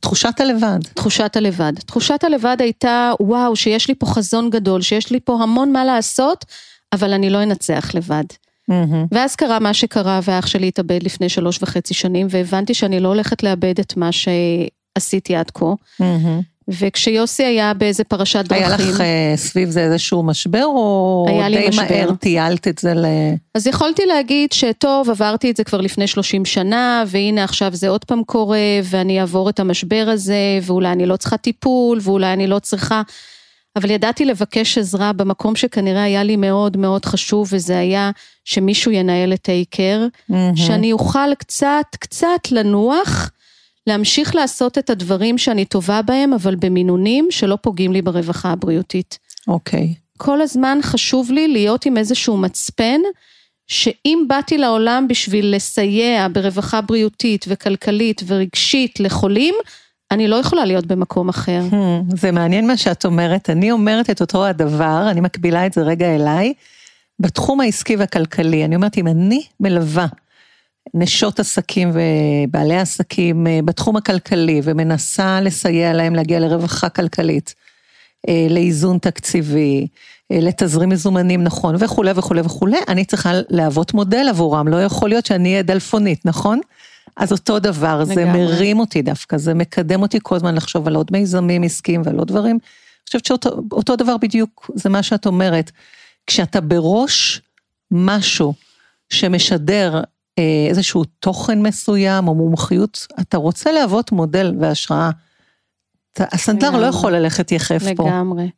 תחושת 0.00 0.40
הלבד. 0.40 0.78
תחושת 0.94 1.36
הלבד. 1.36 1.72
תחושת 1.86 2.24
הלבד 2.24 2.56
הייתה, 2.60 3.12
וואו, 3.20 3.56
שיש 3.56 3.88
לי 3.88 3.94
פה 3.94 4.06
חזון 4.06 4.50
גדול, 4.50 4.82
שיש 4.82 5.10
לי 5.10 5.20
פה 5.20 5.38
המון 5.42 5.72
מה 5.72 5.84
לעשות, 5.84 6.44
אבל 6.92 7.12
אני 7.12 7.30
לא 7.30 7.42
אנצח 7.42 7.94
לבד. 7.94 8.24
Mm-hmm. 8.70 9.06
ואז 9.12 9.36
קרה 9.36 9.58
מה 9.58 9.74
שקרה, 9.74 10.20
ואח 10.24 10.46
שלי 10.46 10.68
התאבד 10.68 11.02
לפני 11.02 11.28
שלוש 11.28 11.58
וחצי 11.62 11.94
שנים, 11.94 12.26
והבנתי 12.30 12.74
שאני 12.74 13.00
לא 13.00 13.08
הולכת 13.08 13.42
לאבד 13.42 13.80
את 13.80 13.96
מה 13.96 14.10
שעשיתי 14.12 15.36
עד 15.36 15.50
כה. 15.50 15.66
Mm-hmm. 16.00 16.50
וכשיוסי 16.78 17.44
היה 17.44 17.74
באיזה 17.74 18.04
פרשת 18.04 18.44
דרכים... 18.44 18.66
היה 18.66 18.76
לך 18.76 19.00
uh, 19.00 19.36
סביב 19.36 19.70
זה 19.70 19.80
איזשהו 19.80 20.22
משבר, 20.22 20.64
או 20.64 21.26
די 21.50 21.68
משבר. 21.68 21.82
מהר 21.82 22.14
טיילת 22.14 22.68
את 22.68 22.78
זה 22.78 22.94
ל... 22.94 23.04
אז 23.54 23.66
יכולתי 23.66 24.06
להגיד 24.06 24.52
שטוב, 24.52 25.10
עברתי 25.10 25.50
את 25.50 25.56
זה 25.56 25.64
כבר 25.64 25.80
לפני 25.80 26.06
30 26.06 26.44
שנה, 26.44 27.04
והנה 27.06 27.44
עכשיו 27.44 27.74
זה 27.74 27.88
עוד 27.88 28.04
פעם 28.04 28.24
קורה, 28.24 28.58
ואני 28.84 29.20
אעבור 29.20 29.50
את 29.50 29.60
המשבר 29.60 30.06
הזה, 30.12 30.58
ואולי 30.62 30.92
אני 30.92 31.06
לא 31.06 31.16
צריכה 31.16 31.36
טיפול, 31.36 31.98
ואולי 32.02 32.32
אני 32.32 32.46
לא 32.46 32.58
צריכה... 32.58 33.02
אבל 33.76 33.90
ידעתי 33.90 34.24
לבקש 34.24 34.78
עזרה 34.78 35.12
במקום 35.12 35.56
שכנראה 35.56 36.02
היה 36.02 36.22
לי 36.22 36.36
מאוד 36.36 36.76
מאוד 36.76 37.04
חשוב, 37.04 37.48
וזה 37.52 37.78
היה 37.78 38.10
שמישהו 38.44 38.92
ינהל 38.92 39.32
את 39.32 39.48
העיקר, 39.48 40.06
mm-hmm. 40.30 40.34
שאני 40.56 40.92
אוכל 40.92 41.34
קצת, 41.34 41.86
קצת 42.00 42.50
לנוח, 42.50 43.30
להמשיך 43.86 44.34
לעשות 44.34 44.78
את 44.78 44.90
הדברים 44.90 45.38
שאני 45.38 45.64
טובה 45.64 46.02
בהם, 46.02 46.32
אבל 46.32 46.54
במינונים 46.54 47.28
שלא 47.30 47.58
פוגעים 47.62 47.92
לי 47.92 48.02
ברווחה 48.02 48.50
הבריאותית. 48.50 49.18
אוקיי. 49.48 49.94
Okay. 49.96 50.10
כל 50.18 50.40
הזמן 50.42 50.78
חשוב 50.82 51.30
לי 51.30 51.48
להיות 51.48 51.86
עם 51.86 51.96
איזשהו 51.96 52.36
מצפן, 52.36 53.00
שאם 53.66 54.24
באתי 54.28 54.58
לעולם 54.58 55.08
בשביל 55.08 55.56
לסייע 55.56 56.26
ברווחה 56.32 56.80
בריאותית 56.80 57.44
וכלכלית 57.48 58.22
ורגשית 58.26 59.00
לחולים, 59.00 59.54
אני 60.10 60.28
לא 60.28 60.36
יכולה 60.36 60.64
להיות 60.64 60.86
במקום 60.86 61.28
אחר. 61.28 61.62
Hmm, 61.70 62.16
זה 62.16 62.32
מעניין 62.32 62.66
מה 62.66 62.76
שאת 62.76 63.04
אומרת, 63.04 63.50
אני 63.50 63.70
אומרת 63.70 64.10
את 64.10 64.20
אותו 64.20 64.46
הדבר, 64.46 65.06
אני 65.10 65.20
מקבילה 65.20 65.66
את 65.66 65.72
זה 65.72 65.82
רגע 65.82 66.14
אליי, 66.14 66.54
בתחום 67.20 67.60
העסקי 67.60 67.96
והכלכלי, 67.96 68.64
אני 68.64 68.76
אומרת, 68.76 68.98
אם 68.98 69.06
אני 69.06 69.42
מלווה 69.60 70.06
נשות 70.94 71.40
עסקים 71.40 71.92
ובעלי 71.94 72.78
עסקים 72.78 73.46
אה, 73.46 73.60
בתחום 73.64 73.96
הכלכלי 73.96 74.60
ומנסה 74.64 75.40
לסייע 75.40 75.92
להם 75.92 76.14
להגיע 76.14 76.40
לרווחה 76.40 76.88
כלכלית, 76.88 77.54
אה, 78.28 78.46
לאיזון 78.50 78.98
תקציבי, 78.98 79.86
אה, 80.32 80.38
לתזרים 80.40 80.88
מזומנים 80.88 81.44
נכון 81.44 81.74
וכולי 81.78 82.12
וכולי 82.14 82.40
וכולי, 82.40 82.78
אני 82.88 83.04
צריכה 83.04 83.32
להוות 83.48 83.94
מודל 83.94 84.26
עבורם, 84.30 84.68
לא 84.68 84.82
יכול 84.82 85.08
להיות 85.08 85.26
שאני 85.26 85.50
אהיה 85.50 85.62
דלפונית, 85.62 86.26
נכון? 86.26 86.60
אז 87.20 87.32
אותו 87.32 87.58
דבר, 87.58 88.00
לגמרי. 88.00 88.14
זה 88.14 88.24
מרים 88.24 88.80
אותי 88.80 89.02
דווקא, 89.02 89.36
זה 89.36 89.54
מקדם 89.54 90.02
אותי 90.02 90.18
כל 90.22 90.36
הזמן 90.36 90.54
לחשוב 90.54 90.86
על 90.86 90.94
עוד 90.94 91.06
מיזמים 91.12 91.62
עסקיים 91.62 92.02
ועל 92.04 92.18
עוד 92.18 92.28
דברים. 92.28 92.56
אני 92.56 93.06
חושבת 93.06 93.24
שאותו 93.24 93.96
דבר 93.96 94.16
בדיוק, 94.16 94.70
זה 94.74 94.88
מה 94.88 95.02
שאת 95.02 95.26
אומרת. 95.26 95.70
כשאתה 96.26 96.60
בראש 96.60 97.42
משהו 97.90 98.54
שמשדר 99.08 100.00
אה, 100.38 100.66
איזשהו 100.68 101.04
תוכן 101.04 101.62
מסוים 101.62 102.28
או 102.28 102.34
מומחיות, 102.34 103.06
אתה 103.20 103.36
רוצה 103.36 103.72
להוות 103.72 104.12
מודל 104.12 104.54
והשראה. 104.60 105.10
הסנדלר 106.18 106.80
לא 106.80 106.86
יכול 106.86 107.12
ללכת 107.12 107.52
יחף 107.52 107.82
לגמרי. 107.82 107.96
פה. 107.96 108.08
לגמרי. 108.08 108.48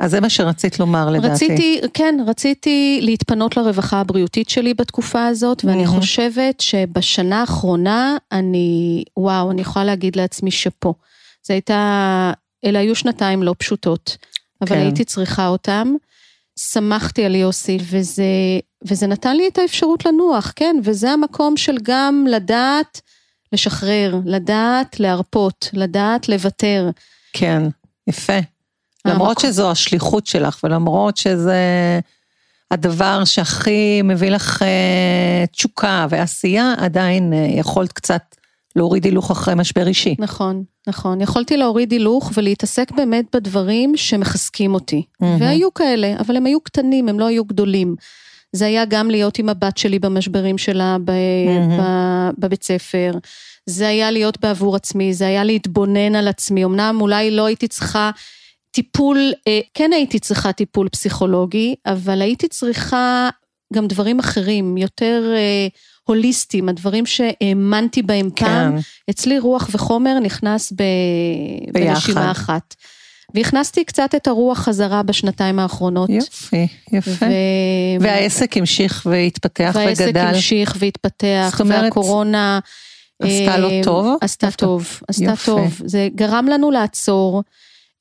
אז 0.00 0.10
זה 0.10 0.20
מה 0.20 0.30
שרצית 0.30 0.80
לומר 0.80 1.10
לדעתי. 1.10 1.28
רציתי, 1.28 1.80
כן, 1.94 2.14
רציתי 2.26 2.98
להתפנות 3.02 3.56
לרווחה 3.56 4.00
הבריאותית 4.00 4.48
שלי 4.48 4.74
בתקופה 4.74 5.26
הזאת, 5.26 5.64
ואני 5.64 5.84
mm-hmm. 5.84 5.88
חושבת 5.88 6.60
שבשנה 6.60 7.40
האחרונה 7.40 8.16
אני, 8.32 9.04
וואו, 9.16 9.50
אני 9.50 9.60
יכולה 9.60 9.84
להגיד 9.84 10.16
לעצמי 10.16 10.50
שאפו. 10.50 10.94
זה 11.46 11.54
הייתה, 11.54 12.32
אלה 12.64 12.78
היו 12.78 12.94
שנתיים 12.94 13.42
לא 13.42 13.54
פשוטות, 13.58 14.16
אבל 14.60 14.68
כן. 14.68 14.78
הייתי 14.78 15.04
צריכה 15.04 15.48
אותם. 15.48 15.94
שמחתי 16.58 17.24
על 17.24 17.34
יוסי, 17.34 17.78
וזה, 17.90 18.24
וזה 18.84 19.06
נתן 19.06 19.36
לי 19.36 19.48
את 19.48 19.58
האפשרות 19.58 20.06
לנוח, 20.06 20.52
כן, 20.56 20.76
וזה 20.84 21.10
המקום 21.10 21.56
של 21.56 21.76
גם 21.82 22.26
לדעת 22.30 23.00
לשחרר, 23.52 24.20
לדעת 24.24 25.00
להרפות, 25.00 25.70
לדעת 25.72 26.28
לוותר. 26.28 26.90
כן, 27.32 27.62
יפה. 28.06 28.38
למרות 29.04 29.38
שזו 29.38 29.70
השליחות 29.70 30.26
שלך, 30.26 30.60
ולמרות 30.64 31.16
שזה 31.16 31.60
הדבר 32.70 33.24
שהכי 33.24 34.02
מביא 34.02 34.30
לך 34.30 34.62
אה, 34.62 35.44
תשוקה 35.52 36.06
ועשייה, 36.10 36.74
עדיין 36.78 37.32
אה, 37.32 37.46
יכולת 37.50 37.92
קצת 37.92 38.22
להוריד 38.76 39.04
הילוך 39.04 39.30
אחרי 39.30 39.54
משבר 39.54 39.86
אישי. 39.86 40.14
נכון, 40.18 40.64
נכון. 40.86 41.20
יכולתי 41.20 41.56
להוריד 41.56 41.92
הילוך 41.92 42.32
ולהתעסק 42.34 42.90
באמת 42.90 43.24
בדברים 43.36 43.96
שמחזקים 43.96 44.74
אותי. 44.74 45.02
Mm-hmm. 45.02 45.26
והיו 45.40 45.74
כאלה, 45.74 46.14
אבל 46.18 46.36
הם 46.36 46.46
היו 46.46 46.60
קטנים, 46.60 47.08
הם 47.08 47.20
לא 47.20 47.26
היו 47.26 47.44
גדולים. 47.44 47.96
זה 48.52 48.66
היה 48.66 48.84
גם 48.84 49.10
להיות 49.10 49.38
עם 49.38 49.48
הבת 49.48 49.78
שלי 49.78 49.98
במשברים 49.98 50.58
שלה 50.58 50.96
ב- 51.04 51.10
mm-hmm. 51.10 51.82
בבית 52.38 52.64
ספר. 52.64 53.12
זה 53.66 53.88
היה 53.88 54.10
להיות 54.10 54.40
בעבור 54.40 54.76
עצמי, 54.76 55.14
זה 55.14 55.26
היה 55.26 55.44
להתבונן 55.44 56.14
על 56.14 56.28
עצמי. 56.28 56.64
אמנם 56.64 56.98
אולי 57.00 57.30
לא 57.30 57.46
הייתי 57.46 57.68
צריכה 57.68 58.10
טיפול, 58.70 59.32
אה, 59.48 59.60
כן 59.74 59.90
הייתי 59.94 60.18
צריכה 60.18 60.52
טיפול 60.52 60.88
פסיכולוגי, 60.88 61.74
אבל 61.86 62.22
הייתי 62.22 62.48
צריכה 62.48 63.28
גם 63.74 63.86
דברים 63.86 64.18
אחרים, 64.18 64.76
יותר 64.76 65.32
אה, 65.36 65.66
הוליסטיים, 66.04 66.68
הדברים 66.68 67.06
שהאמנתי 67.06 68.02
בהם 68.02 68.30
כן. 68.30 68.46
פעם. 68.46 68.76
אצלי 69.10 69.38
רוח 69.38 69.68
וחומר 69.72 70.18
נכנס 70.18 70.72
ב... 70.72 70.82
בנשימה 71.72 72.30
אחת. 72.30 72.74
והכנסתי 73.34 73.84
קצת 73.84 74.14
את 74.16 74.26
הרוח 74.26 74.58
חזרה 74.58 75.02
בשנתיים 75.02 75.58
האחרונות. 75.58 76.10
יופי, 76.10 76.66
יפה. 76.92 77.26
ו... 77.26 77.30
והעסק 78.00 78.56
המשיך 78.56 79.06
והתפתח 79.10 79.72
והעסק 79.74 80.04
וגדל. 80.04 80.20
והעסק 80.20 80.34
המשיך 80.34 80.76
והתפתח, 80.78 81.48
זאת 81.50 81.60
אומרת, 81.60 81.82
והקורונה... 81.82 82.60
עשתה 83.22 83.58
לו 83.58 83.68
טוב? 83.82 84.16
עשתה 84.20 84.50
טוב, 84.50 85.00
עשתה. 85.08 85.32
טוב. 85.44 85.80
זה 85.84 86.08
גרם 86.14 86.46
לנו 86.46 86.70
לעצור. 86.70 87.42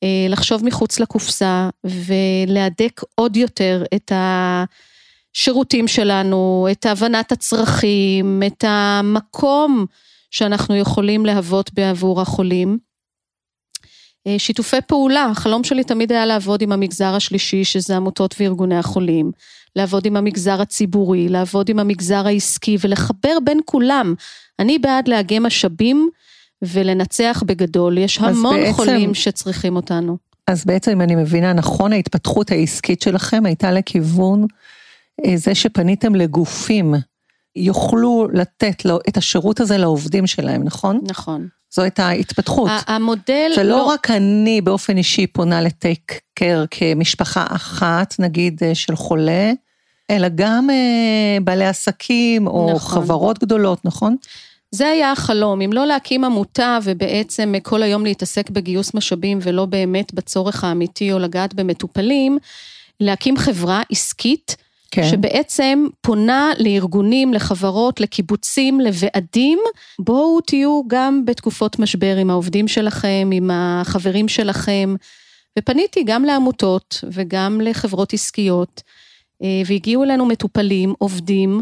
אה, 0.04 0.28
לחשוב 0.30 0.66
מחוץ 0.66 1.00
לקופסה 1.00 1.70
ולהדק 1.84 3.02
עוד 3.16 3.38
יותר 3.38 3.84
את 3.96 4.12
השירותים 5.36 5.88
שלנו, 5.88 6.68
את 6.72 6.86
הבנת 6.86 7.32
הצרכים, 7.32 8.44
את 8.48 8.64
המקום 8.68 9.86
שאנחנו 10.32 10.76
יכולים 10.76 11.26
להוות 11.26 11.74
בעבור 11.74 12.22
החולים. 12.22 12.78
אה, 14.28 14.40
שיתופי 14.40 14.82
פעולה, 14.88 15.26
החלום 15.26 15.64
שלי 15.64 15.84
תמיד 15.84 16.12
היה 16.12 16.26
לעבוד 16.26 16.62
עם 16.62 16.72
המגזר 16.72 17.16
השלישי, 17.16 17.64
שזה 17.64 17.96
עמותות 17.96 18.36
וארגוני 18.40 18.78
החולים, 18.78 19.32
לעבוד 19.76 20.06
עם 20.06 20.18
המגזר 20.18 20.62
הציבורי, 20.62 21.30
לעבוד 21.30 21.70
עם 21.70 21.80
המגזר 21.80 22.28
העסקי 22.28 22.78
ולחבר 22.82 23.38
בין 23.44 23.60
כולם. 23.66 24.14
אני 24.60 24.80
בעד 24.80 25.08
לאגם 25.08 25.44
משאבים 25.44 26.10
ולנצח 26.62 27.44
בגדול, 27.46 27.98
יש 27.98 28.18
המון 28.18 28.56
בעצם, 28.56 28.74
חולים 28.74 29.14
שצריכים 29.14 29.76
אותנו. 29.76 30.18
אז 30.48 30.66
בעצם 30.66 30.92
אם 30.92 31.02
אני 31.02 31.16
מבינה 31.16 31.54
נכון, 31.54 31.94
ההתפתחות 31.94 32.52
העסקית 32.52 33.02
שלכם 33.02 33.46
הייתה 33.46 33.72
לכיוון 33.72 34.46
אה, 35.26 35.38
זה 35.38 35.56
שפניתם 35.56 36.16
לגופים, 36.16 36.94
יוכלו 37.56 38.28
לתת 38.34 38.86
לו 38.86 39.00
את 39.10 39.18
השירות 39.18 39.60
הזה 39.60 39.78
לעובדים 39.78 40.28
שלהם, 40.28 40.64
נכון? 40.64 41.00
נכון. 41.04 41.48
זו 41.72 41.82
הייתה 41.82 42.08
ההתפתחות. 42.08 42.72
המודל 42.88 43.52
זה 43.56 43.64
לא... 43.64 43.70
לא 43.70 43.84
רק 43.84 44.12
אני 44.12 44.62
באופן 44.62 44.98
אישי 44.98 45.28
פונה 45.28 45.62
לטייק 45.62 46.20
קר 46.34 46.66
כמשפחה 46.72 47.46
אחת, 47.50 48.16
נגיד 48.20 48.60
אה, 48.64 48.76
של 48.76 48.96
חולה, 48.96 49.52
אלא 50.10 50.28
גם 50.36 50.70
אה, 50.70 51.38
בעלי 51.44 51.66
עסקים 51.66 52.48
או 52.48 52.72
נכון. 52.76 53.04
חברות 53.04 53.40
גדולות, 53.40 53.86
נכון? 53.86 54.16
זה 54.72 54.88
היה 54.88 55.12
החלום, 55.12 55.62
אם 55.62 55.74
לא 55.74 55.86
להקים 55.86 56.24
עמותה 56.24 56.80
ובעצם 56.84 57.54
כל 57.64 57.84
היום 57.84 58.04
להתעסק 58.06 58.50
בגיוס 58.50 58.94
משאבים 58.94 59.40
ולא 59.42 59.66
באמת 59.66 60.14
בצורך 60.14 60.64
האמיתי 60.64 61.12
או 61.12 61.20
לגעת 61.20 61.54
במטופלים, 61.54 62.38
להקים 63.00 63.38
חברה 63.38 63.82
עסקית. 63.92 64.56
כן. 64.92 65.10
שבעצם 65.10 65.86
פונה 66.02 66.52
לארגונים, 66.60 67.34
לחברות, 67.34 68.00
לקיבוצים, 68.00 68.80
לוועדים, 68.80 69.60
בואו 70.00 70.42
תהיו 70.42 70.82
גם 70.88 71.26
בתקופות 71.26 71.80
משבר 71.80 72.18
עם 72.18 72.30
העובדים 72.30 72.68
שלכם, 72.68 73.30
עם 73.34 73.52
החברים 73.54 74.28
שלכם, 74.28 74.96
ופניתי 75.60 76.04
גם 76.04 76.26
לעמותות 76.26 77.04
וגם 77.12 77.62
לחברות 77.62 78.14
עסקיות, 78.14 78.84
אה, 79.44 79.62
והגיעו 79.66 80.04
אלינו 80.04 80.26
מטופלים, 80.26 80.94
עובדים, 80.98 81.62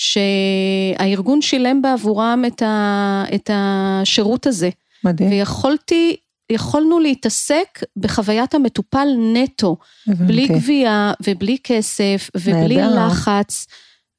שהארגון 0.00 1.42
שילם 1.42 1.82
בעבורם 1.82 2.44
את, 2.46 2.62
ה, 2.62 3.24
את 3.34 3.50
השירות 3.52 4.46
הזה. 4.46 4.70
מדהים. 5.04 5.30
ויכולתי, 5.30 6.16
יכולנו 6.52 6.98
להתעסק 6.98 7.78
בחוויית 7.96 8.54
המטופל 8.54 9.08
נטו, 9.34 9.76
הבנתי. 10.08 10.24
בלי 10.24 10.48
גבייה 10.48 11.12
ובלי 11.26 11.56
כסף 11.64 12.30
ובלי 12.36 12.76
נהדר. 12.76 13.06
לחץ. 13.06 13.66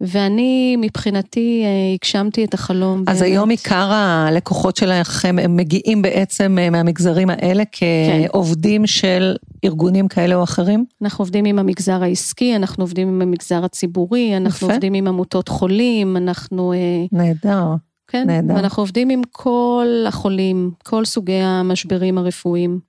ואני 0.02 0.76
מבחינתי 0.80 1.64
אה, 1.66 1.94
הגשמתי 1.94 2.46
את 2.46 2.54
החלום. 2.54 3.04
אז 3.08 3.20
באמת. 3.20 3.32
היום 3.32 3.50
עיקר 3.50 3.92
הלקוחות 3.92 4.76
שלכם, 4.76 5.36
הם 5.42 5.58
מגיעים 5.58 6.02
בעצם 6.02 6.58
אה, 6.62 6.70
מהמגזרים 6.70 7.30
האלה 7.30 7.64
כעובדים 7.72 8.82
כן. 8.82 8.88
של 8.88 9.36
ארגונים 9.64 10.08
כאלה 10.08 10.36
או 10.36 10.44
אחרים? 10.44 10.86
אנחנו 11.02 11.22
עובדים 11.22 11.46
עם 11.46 11.60
המגזר 11.60 12.04
העסקי, 12.04 12.56
אנחנו 12.56 12.84
עובדים 12.84 13.08
עם 13.08 13.22
המגזר 13.22 13.66
הציבורי, 13.66 14.38
אנחנו 14.38 14.68
יפה. 14.68 14.74
עובדים 14.74 14.94
עם 14.94 15.08
עמותות 15.08 15.48
חולים, 15.48 16.18
אנחנו... 16.18 16.74
אה, 16.74 16.78
נהדר. 17.12 17.66
כן, 18.08 18.24
נהדר. 18.28 18.56
ואנחנו 18.56 18.84
עובדים 18.84 19.10
עם 19.10 19.22
כל 19.32 19.88
החולים, 20.08 20.72
כל 20.84 21.06
סוגי 21.06 21.42
המשברים 21.42 22.18
הרפואיים. 22.18 22.80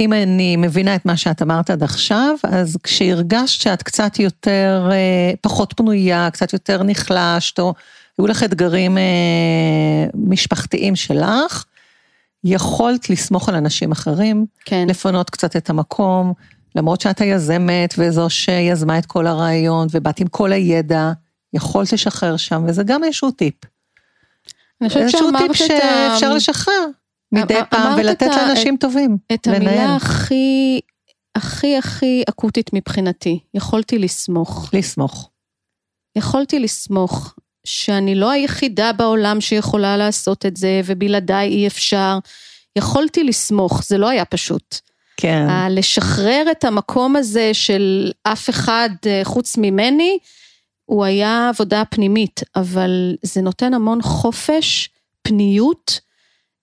אם 0.00 0.12
אני 0.12 0.56
מבינה 0.56 0.94
את 0.94 1.06
מה 1.06 1.16
שאת 1.16 1.42
אמרת 1.42 1.70
עד 1.70 1.82
עכשיו, 1.82 2.34
אז 2.42 2.76
כשהרגשת 2.82 3.60
שאת 3.60 3.82
קצת 3.82 4.18
יותר, 4.18 4.88
אה, 4.92 5.32
פחות 5.40 5.74
פנויה, 5.76 6.30
קצת 6.30 6.52
יותר 6.52 6.82
נחלשת, 6.82 7.58
או 7.58 7.74
היו 8.18 8.26
לך 8.26 8.42
אתגרים 8.42 8.98
אה, 8.98 9.02
משפחתיים 10.14 10.96
שלך, 10.96 11.64
יכולת 12.44 13.10
לסמוך 13.10 13.48
על 13.48 13.54
אנשים 13.54 13.92
אחרים, 13.92 14.46
כן. 14.64 14.86
לפנות 14.88 15.30
קצת 15.30 15.56
את 15.56 15.70
המקום, 15.70 16.32
למרות 16.74 17.00
שאת 17.00 17.20
היזמת 17.20 17.94
וזו 17.98 18.30
שיזמה 18.30 18.98
את 18.98 19.06
כל 19.06 19.26
הרעיון 19.26 19.86
ובאת 19.90 20.20
עם 20.20 20.26
כל 20.26 20.52
הידע, 20.52 21.12
יכולת 21.52 21.92
לשחרר 21.92 22.36
שם, 22.36 22.64
וזה 22.68 22.82
גם 22.82 23.04
איזשהו 23.04 23.30
טיפ. 23.30 23.54
אני 24.80 24.88
חושבת 24.88 25.10
שאמרת 25.10 25.34
את 25.34 25.40
ה... 25.40 25.44
איזשהו 25.44 25.66
טיפ 25.66 25.68
שאפשר 25.68 26.34
לשחרר 26.34 26.86
מדי 27.32 27.60
פעם 27.70 27.98
ולתת 27.98 28.26
לאנשים 28.26 28.76
טובים. 28.76 29.16
את 29.34 29.46
המילה 29.46 29.96
הכי, 29.96 30.80
הכי 31.34 31.76
הכי 31.76 32.22
אקוטית 32.28 32.70
מבחינתי, 32.72 33.38
יכולתי 33.54 33.98
לסמוך. 33.98 34.70
לסמוך. 34.72 35.30
יכולתי 36.16 36.58
לסמוך 36.58 37.34
שאני 37.70 38.14
לא 38.14 38.30
היחידה 38.30 38.92
בעולם 38.92 39.40
שיכולה 39.40 39.96
לעשות 39.96 40.46
את 40.46 40.56
זה, 40.56 40.80
ובלעדיי 40.84 41.48
אי 41.48 41.66
אפשר. 41.66 42.18
יכולתי 42.76 43.24
לסמוך, 43.24 43.82
זה 43.84 43.98
לא 43.98 44.08
היה 44.08 44.24
פשוט. 44.24 44.78
כן. 45.16 45.46
לשחרר 45.70 46.44
את 46.50 46.64
המקום 46.64 47.16
הזה 47.16 47.50
של 47.52 48.12
אף 48.22 48.50
אחד 48.50 48.90
אה, 49.06 49.20
חוץ 49.24 49.56
ממני, 49.56 50.18
הוא 50.84 51.04
היה 51.04 51.48
עבודה 51.48 51.82
פנימית, 51.90 52.40
אבל 52.56 53.16
זה 53.22 53.40
נותן 53.40 53.74
המון 53.74 54.02
חופש, 54.02 54.88
פניות, 55.22 56.00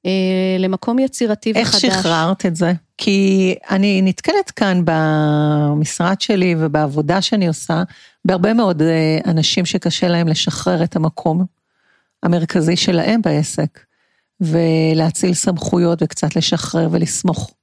אה, 0.05 0.11
למקום 0.59 0.99
יצירתי 0.99 1.51
איך 1.55 1.69
וחדש. 1.69 1.85
איך 1.85 1.93
שחררת 1.93 2.45
את 2.45 2.55
זה? 2.55 2.73
כי 2.97 3.55
אני 3.69 4.01
נתקלת 4.01 4.51
כאן 4.51 4.81
במשרד 4.85 6.21
שלי 6.21 6.55
ובעבודה 6.59 7.21
שאני 7.21 7.47
עושה, 7.47 7.83
בהרבה 8.25 8.53
מאוד 8.53 8.81
אה, 8.81 9.17
אנשים 9.25 9.65
שקשה 9.65 10.07
להם 10.07 10.27
לשחרר 10.27 10.83
את 10.83 10.95
המקום 10.95 11.45
המרכזי 12.23 12.75
שלהם 12.75 13.21
בעסק, 13.21 13.79
ולהציל 14.41 15.33
סמכויות 15.33 16.01
וקצת 16.01 16.35
לשחרר 16.35 16.87
ולסמוך. 16.91 17.53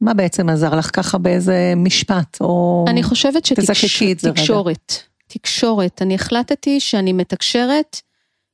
מה 0.00 0.14
בעצם 0.14 0.48
עזר 0.48 0.74
לך 0.74 0.90
ככה 0.96 1.18
באיזה 1.18 1.72
משפט, 1.76 2.40
או 2.40 2.84
אני 2.88 3.02
חושבת 3.02 3.44
שתקשורת, 3.44 5.02
תקשורת. 5.26 6.02
אני 6.02 6.14
החלטתי 6.14 6.80
שאני 6.80 7.12
מתקשרת 7.12 8.00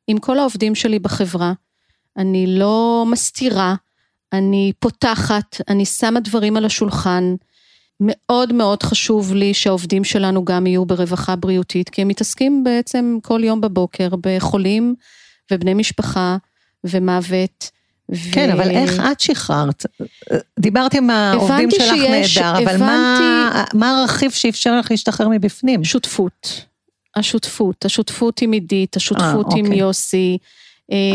עם 0.06 0.18
כל 0.18 0.38
העובדים 0.38 0.74
שלי 0.74 0.98
בחברה. 0.98 1.52
אני 2.16 2.46
לא 2.46 3.04
מסתירה, 3.10 3.74
אני 4.32 4.72
פותחת, 4.78 5.60
אני 5.68 5.84
שמה 5.84 6.20
דברים 6.20 6.56
על 6.56 6.64
השולחן. 6.64 7.34
מאוד 8.00 8.52
מאוד 8.52 8.82
חשוב 8.82 9.34
לי 9.34 9.54
שהעובדים 9.54 10.04
שלנו 10.04 10.44
גם 10.44 10.66
יהיו 10.66 10.84
ברווחה 10.84 11.36
בריאותית, 11.36 11.88
כי 11.88 12.02
הם 12.02 12.08
מתעסקים 12.08 12.64
בעצם 12.64 13.18
כל 13.22 13.44
יום 13.44 13.60
בבוקר 13.60 14.08
בחולים 14.20 14.94
ובני 15.50 15.74
משפחה 15.74 16.36
ומוות. 16.84 17.70
כן, 18.32 18.48
ו... 18.50 18.52
אבל 18.52 18.70
איך 18.70 19.00
את 19.12 19.20
שחררת? 19.20 19.86
דיברת 20.58 20.94
עם 20.94 21.10
העובדים 21.10 21.70
שלך 21.70 21.84
שיש, 21.84 22.38
נהדר, 22.38 22.58
אבל 22.58 22.74
הבנתי... 22.74 23.22
מה, 23.22 23.64
מה 23.74 24.00
הרכיב 24.00 24.30
שאפשר 24.30 24.78
לך 24.78 24.90
להשתחרר 24.90 25.28
מבפנים? 25.28 25.84
שותפות. 25.84 26.64
השותפות, 27.16 27.84
השותפות 27.84 28.42
עם 28.42 28.52
עידית, 28.52 28.96
השותפות 28.96 29.46
아, 29.46 29.58
עם 29.58 29.64
אוקיי. 29.64 29.78
יוסי. 29.78 30.38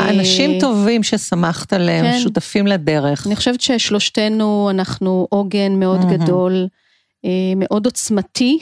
אנשים 0.10 0.60
טובים 0.60 1.04
ששמחת 1.04 1.74
עליהם, 1.74 2.06
כן. 2.06 2.20
שותפים 2.20 2.68
לדרך. 2.68 3.28
אני 3.28 3.36
חושבת 3.36 3.62
ששלושתנו, 3.62 4.70
אנחנו 4.70 5.28
עוגן 5.30 5.80
מאוד 5.80 6.02
mm-hmm. 6.02 6.14
גדול, 6.14 6.68
אה, 7.26 7.30
מאוד 7.56 7.86
עוצמתי, 7.86 8.60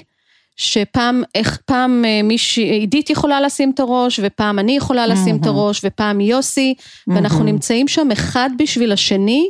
שפעם, 0.56 1.24
איך, 1.36 1.60
פעם 1.66 2.06
אה, 2.06 2.22
מישהי, 2.24 2.64
עידית 2.64 3.10
יכולה 3.10 3.42
לשים 3.42 3.72
את 3.74 3.80
הראש, 3.80 4.20
ופעם 4.24 4.60
אני 4.60 4.78
יכולה 4.78 5.08
לשים 5.08 5.36
mm-hmm. 5.36 5.42
את 5.42 5.46
הראש, 5.46 5.82
ופעם 5.84 6.22
יוסי, 6.22 6.74
mm-hmm. 6.78 7.14
ואנחנו 7.16 7.44
נמצאים 7.44 7.88
שם 7.88 8.12
אחד 8.12 8.50
בשביל 8.58 8.92
השני, 8.92 9.50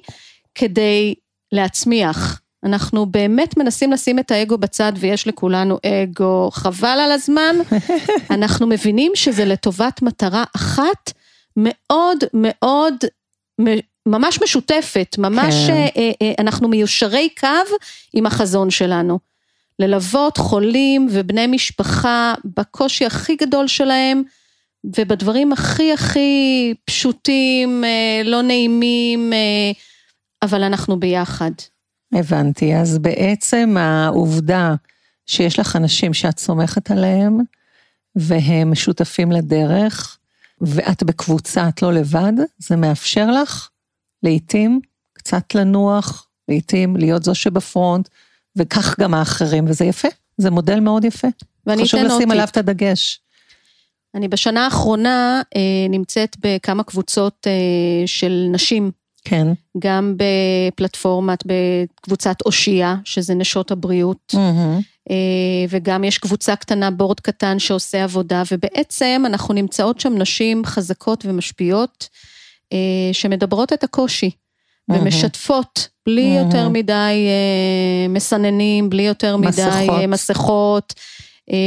כדי 0.56 1.13
להצמיח. 1.52 2.41
אנחנו 2.63 3.06
באמת 3.06 3.58
מנסים 3.58 3.91
לשים 3.91 4.19
את 4.19 4.32
האגו 4.32 4.58
בצד 4.58 4.93
ויש 4.95 5.28
לכולנו 5.28 5.78
אגו 5.86 6.50
חבל 6.52 6.88
על 6.88 7.12
הזמן. 7.12 7.56
אנחנו 8.36 8.67
מבינים 8.67 9.12
שזה 9.15 9.45
לטובת 9.45 10.02
מטרה 10.02 10.43
אחת 10.56 11.12
מאוד 11.58 12.18
מאוד 12.34 12.96
ממש 14.06 14.40
משותפת, 14.44 15.16
ממש 15.18 15.56
כן. 15.68 15.74
אה, 15.74 15.88
אה, 15.98 16.12
אה, 16.22 16.34
אנחנו 16.40 16.68
מיושרי 16.68 17.30
קו 17.40 17.48
עם 18.14 18.26
החזון 18.26 18.70
שלנו. 18.70 19.20
ללוות 19.80 20.38
חולים 20.38 21.08
ובני 21.12 21.48
משפחה 21.48 22.34
בקושי 22.58 23.06
הכי 23.06 23.36
גדול 23.36 23.68
שלהם 23.68 24.24
ובדברים 24.84 25.54
הכי 25.54 25.94
הכי 25.94 26.74
פשוטים, 26.86 27.84
לא 28.26 28.42
נעימים, 28.42 29.34
אבל 30.42 30.64
אנחנו 30.64 31.00
ביחד. 31.00 31.52
הבנתי, 32.14 32.76
אז 32.76 32.98
בעצם 32.98 33.76
העובדה 33.80 34.76
שיש 35.26 35.60
לך 35.60 35.76
אנשים 35.76 36.14
שאת 36.14 36.40
סומכת 36.40 36.92
עליהם 36.92 37.40
והם 38.16 38.76
שותפים 38.76 39.32
לדרך, 39.32 40.18
ואת 40.62 41.04
בקבוצה, 41.04 41.69
את 41.69 41.82
לא 41.82 41.93
לבד, 41.93 42.34
זה 42.58 42.76
מאפשר 42.76 43.32
לך 43.32 43.69
לעתים 44.24 44.80
קצת 45.13 45.56
לנוח, 45.56 46.28
לעתים 46.48 46.98
להיות 46.98 47.24
זו 47.24 47.36
שבפרונט, 47.36 48.10
וכך 48.56 49.00
גם 49.00 49.13
האחרים, 49.13 49.65
וזה 49.67 49.86
יפה, 49.86 50.08
זה 50.38 50.52
מודל 50.52 50.80
מאוד 50.80 51.06
יפה. 51.06 51.28
ואני 51.65 51.84
חשוב 51.84 52.00
לשים 52.00 52.32
עליו 52.32 52.48
את 52.52 52.58
הדגש. 52.58 53.22
אני 54.15 54.28
בשנה 54.28 54.65
האחרונה 54.65 55.41
אה, 55.56 55.62
נמצאת 55.89 56.36
בכמה 56.39 56.84
קבוצות 56.84 57.48
אה, 57.48 58.08
של 58.08 58.48
נשים. 58.52 58.91
כן. 59.30 59.48
גם 59.80 60.15
בפלטפורמת, 60.18 61.44
בקבוצת 61.46 62.36
אושייה, 62.46 62.96
שזה 63.04 63.36
נשות 63.36 63.72
הבריאות. 63.72 64.34
Mm-hmm. 64.36 64.82
אה, 65.10 65.65
וגם 65.70 66.04
יש 66.04 66.18
קבוצה 66.18 66.56
קטנה, 66.56 66.92
בורד 66.92 67.20
קטן 67.20 67.60
שעושה 67.60 68.04
עבודה, 68.04 68.44
ובעצם 68.52 69.24
אנחנו 69.26 69.54
נמצאות 69.54 70.00
שם 70.00 70.18
נשים 70.18 70.65
חזקות 70.65 71.26
ומשפיעות, 71.26 72.10
אה, 72.74 72.78
שמדברות 73.13 73.74
את 73.74 73.84
הקושי, 73.84 74.32
ומשתפות, 74.89 75.88
בלי 76.06 76.38
יותר 76.39 76.70
מדי 76.70 77.28
אה, 77.28 78.08
מסננים, 78.10 78.89
בלי 78.89 79.04
יותר 79.04 79.38
מדי 79.38 79.48
מסכות, 79.50 80.04
מסכות 80.08 80.94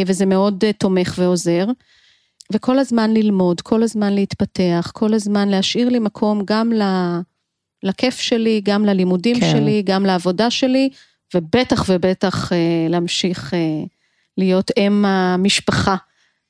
וזה 0.07 0.27
מאוד 0.27 0.65
תומך 0.79 1.15
ועוזר. 1.19 1.67
וכל 2.53 2.79
הזמן 2.79 3.11
ללמוד, 3.15 3.61
כל 3.61 3.83
הזמן 3.83 4.13
להתפתח, 4.13 4.91
כל 4.95 5.15
הזמן 5.15 5.49
להשאיר 5.49 5.89
לי 5.89 5.99
מקום 5.99 6.43
גם 6.45 6.73
לכיף 7.83 8.21
שלי, 8.21 8.61
גם 8.65 8.85
ללימודים 8.85 9.41
כן. 9.41 9.51
שלי, 9.51 9.83
גם 9.87 10.07
לעבודה 10.07 10.51
שלי, 10.51 10.89
ובטח 11.35 11.85
ובטח 11.89 12.53
אה, 12.53 12.59
להמשיך 12.89 13.55
אה, 13.55 13.59
להיות 14.39 14.71
אם 14.79 15.05
המשפחה 15.05 15.97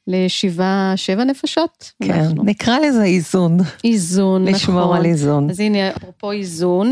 לשבעה, 0.06 0.92
שבע 0.96 1.24
נפשות. 1.24 1.92
כן, 2.02 2.10
אנחנו. 2.12 2.44
נקרא 2.44 2.78
לזה 2.78 3.04
איזון. 3.04 3.58
איזון, 3.84 4.42
לשמור 4.42 4.54
נכון. 4.54 4.74
לשמור 4.74 4.96
על 4.96 5.04
איזון. 5.04 5.50
אז 5.50 5.60
הנה, 5.60 5.90
אפרופו 5.90 6.32
איזון, 6.32 6.90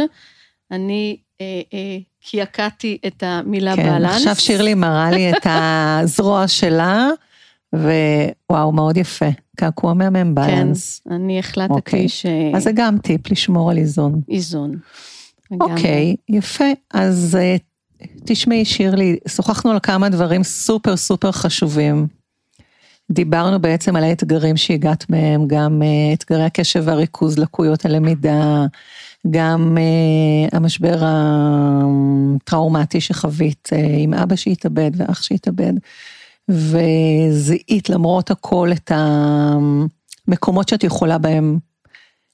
אני 0.70 1.16
אה, 1.40 1.61
אה, 1.74 1.98
קעקעתי 2.31 2.98
את 3.07 3.22
המילה 3.26 3.76
כן, 3.76 3.98
בלנס. 3.98 4.16
עכשיו 4.16 4.37
שירלי 4.37 4.74
מראה 4.74 5.11
לי 5.11 5.31
את 5.31 5.46
הזרוע 5.50 6.48
שלה, 6.48 7.09
ווואו, 7.72 8.72
מאוד 8.72 8.96
יפה. 8.96 9.28
קעקוע 9.56 9.94
מהמם 9.94 10.35
בלנס. 10.35 11.00
כן, 11.04 11.14
אני 11.14 11.38
החלטתי 11.38 11.74
אוקיי. 11.74 12.09
ש... 12.09 12.26
אז 12.54 12.62
זה 12.62 12.72
גם 12.74 12.98
טיפ, 12.98 13.30
לשמור 13.30 13.70
על 13.70 13.78
איזון. 13.78 14.20
איזון. 14.28 14.78
אוקיי, 15.61 16.16
יפה. 16.28 16.64
אז 16.94 17.38
אה, 17.40 17.56
תשמעי, 18.24 18.64
שירלי, 18.64 19.16
שוחחנו 19.28 19.70
על 19.70 19.78
כמה 19.83 20.09
דברים 20.09 20.42
סופר 20.42 20.96
סופר 20.96 21.33
חשובים. 21.33 22.06
דיברנו 23.11 23.61
בעצם 23.61 23.96
על 23.96 24.04
האתגרים 24.04 24.56
שהגעת 24.56 25.11
מהם, 25.11 25.46
גם 25.46 25.83
uh, 25.83 26.14
אתגרי 26.14 26.44
הקשב 26.44 26.83
והריכוז, 26.87 27.38
לקויות 27.38 27.85
הלמידה, 27.85 28.66
גם 29.30 29.76
uh, 29.76 30.56
המשבר 30.56 30.96
הטראומטי 32.40 33.00
שחווית 33.00 33.68
uh, 33.72 33.76
עם 33.98 34.14
אבא 34.14 34.37
שהתאבד 34.37 34.90
ואח 34.96 35.22
שהתאבד, 35.22 35.72
וזיהית 36.50 37.90
למרות 37.90 38.30
הכל 38.30 38.70
את 38.72 38.92
המקומות 40.28 40.68
שאת 40.68 40.84
יכולה 40.84 41.18
בהם 41.18 41.58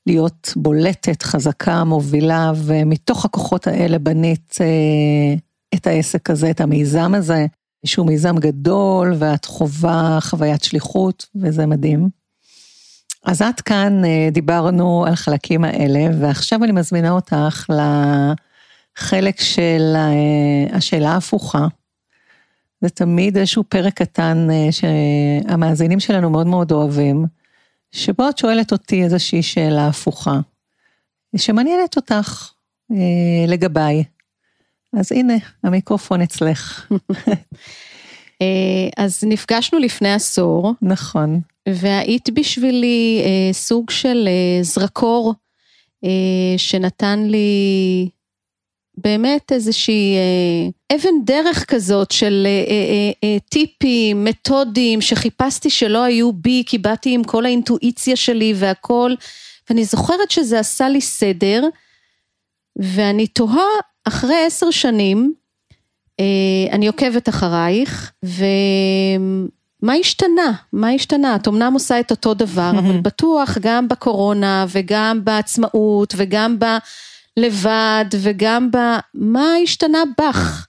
להיות 0.06 0.52
בולטת, 0.56 1.22
חזקה, 1.22 1.84
מובילה, 1.84 2.52
ומתוך 2.56 3.24
הכוחות 3.24 3.66
האלה 3.66 3.98
בנית 3.98 4.54
uh, 4.54 5.40
את 5.74 5.86
העסק 5.86 6.30
הזה, 6.30 6.50
את 6.50 6.60
המיזם 6.60 7.14
הזה, 7.14 7.46
שהוא 7.86 8.06
מיזם 8.06 8.36
גדול 8.36 9.14
ואת 9.18 9.44
חווה 9.44 10.18
חוויית 10.20 10.64
שליחות, 10.64 11.26
וזה 11.36 11.66
מדהים. 11.66 12.08
אז 13.24 13.42
עד 13.42 13.60
כאן 13.60 14.04
אה, 14.04 14.28
דיברנו 14.32 15.04
על 15.06 15.14
חלקים 15.14 15.64
האלה, 15.64 16.08
ועכשיו 16.20 16.64
אני 16.64 16.72
מזמינה 16.72 17.10
אותך 17.10 17.70
לחלק 18.98 19.40
של 19.40 19.92
אה, 19.94 20.76
השאלה 20.76 21.10
ההפוכה. 21.10 21.66
זה 22.80 22.88
תמיד 22.88 23.36
איזשהו 23.36 23.64
פרק 23.64 23.94
קטן 23.94 24.48
אה, 24.50 24.68
שהמאזינים 24.72 26.00
שלנו 26.00 26.30
מאוד 26.30 26.46
מאוד 26.46 26.72
אוהבים, 26.72 27.24
שבו 27.92 28.28
את 28.28 28.38
שואלת 28.38 28.72
אותי 28.72 29.02
איזושהי 29.04 29.42
שאלה 29.42 29.88
הפוכה. 29.88 30.40
שמעניינת 31.36 31.96
אותך 31.96 32.50
אה, 32.92 33.46
לגביי. 33.48 34.04
אז 34.92 35.12
הנה, 35.12 35.34
המיקרופון 35.62 36.22
אצלך. 36.22 36.92
אה, 38.42 38.88
אז 38.96 39.24
נפגשנו 39.26 39.78
לפני 39.78 40.12
עשור. 40.12 40.74
נכון. 40.82 41.40
והיית 41.68 42.30
בשבילי 42.30 43.22
אה, 43.24 43.52
סוג 43.52 43.90
של 43.90 44.28
אה, 44.28 44.62
זרקור 44.62 45.34
אה, 46.04 46.54
שנתן 46.56 47.22
לי 47.22 48.08
באמת 48.96 49.52
איזושהי 49.52 50.14
אה, 50.16 50.96
אבן 50.96 51.24
דרך 51.24 51.64
כזאת 51.64 52.10
של 52.10 52.46
אה, 52.46 53.28
אה, 53.28 53.38
טיפים, 53.48 54.24
מתודים 54.24 55.00
שחיפשתי 55.00 55.70
שלא 55.70 56.02
היו 56.02 56.32
בי, 56.32 56.62
כי 56.66 56.78
באתי 56.78 57.14
עם 57.14 57.24
כל 57.24 57.44
האינטואיציה 57.44 58.16
שלי 58.16 58.54
והכל, 58.56 59.14
ואני 59.70 59.84
זוכרת 59.84 60.30
שזה 60.30 60.58
עשה 60.58 60.88
לי 60.88 61.00
סדר, 61.00 61.64
ואני 62.76 63.26
תוהה 63.26 63.68
אחרי 64.04 64.44
עשר 64.46 64.70
שנים, 64.70 65.32
אני 66.72 66.86
עוקבת 66.86 67.28
אחרייך, 67.28 68.12
ומה 68.22 69.92
השתנה? 70.00 70.52
מה 70.72 70.90
השתנה? 70.90 71.36
את 71.36 71.48
אמנם 71.48 71.72
עושה 71.72 72.00
את 72.00 72.10
אותו 72.10 72.34
דבר, 72.34 72.70
אבל 72.78 73.00
בטוח 73.00 73.58
גם 73.60 73.88
בקורונה 73.88 74.66
וגם 74.68 75.24
בעצמאות 75.24 76.14
וגם 76.16 76.58
בלבד 77.38 78.04
וגם 78.20 78.70
ב... 78.70 78.76
מה 79.14 79.46
השתנה 79.62 79.98
בך 80.18 80.66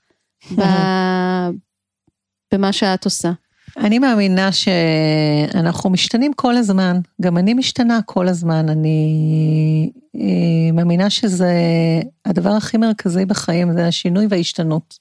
במה 2.53 2.73
שאת 2.73 3.05
עושה? 3.05 3.31
אני 3.77 3.99
מאמינה 3.99 4.51
שאנחנו 4.51 5.89
משתנים 5.89 6.33
כל 6.33 6.57
הזמן, 6.57 6.99
גם 7.21 7.37
אני 7.37 7.53
משתנה 7.53 7.99
כל 8.05 8.27
הזמן, 8.27 8.69
אני 8.69 9.91
אה, 10.15 10.71
מאמינה 10.73 11.09
שזה 11.09 11.53
הדבר 12.25 12.49
הכי 12.49 12.77
מרכזי 12.77 13.25
בחיים, 13.25 13.73
זה 13.73 13.87
השינוי 13.87 14.27
וההשתנות. 14.29 14.99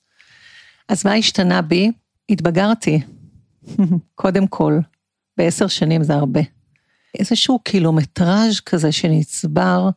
אז 0.88 1.06
מה 1.06 1.14
השתנה 1.14 1.62
בי? 1.62 1.90
התבגרתי, 2.28 3.00
קודם 4.14 4.46
כל, 4.46 4.78
בעשר 5.36 5.66
שנים 5.66 6.02
זה 6.02 6.14
הרבה. 6.14 6.40
איזשהו 7.18 7.58
קילומטראז' 7.58 8.60
כזה 8.60 8.92
שנצבר, 8.92 9.90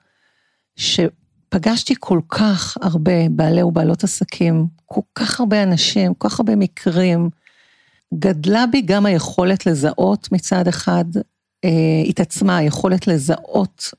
שפגשתי 1.50 1.94
כל 2.00 2.20
כך 2.30 2.78
הרבה 2.82 3.30
בעלי 3.32 3.64
ובעלות 3.64 4.04
עסקים, 4.04 4.68
כל 4.86 5.02
כך 5.16 5.40
הרבה 5.40 5.64
אנשים, 5.64 6.14
כל 6.14 6.30
כך 6.30 6.40
הרבה 6.40 6.56
מקרים, 6.56 7.30
גדלה 8.14 8.66
בי 8.72 8.82
גם 8.82 9.06
היכולת 9.06 9.66
לזהות 9.66 10.32
מצד 10.32 10.68
אחד, 10.68 11.06
אה, 11.66 11.70
התעצמה 12.08 12.58
היכולת 12.58 13.08
לזהות 13.08 13.94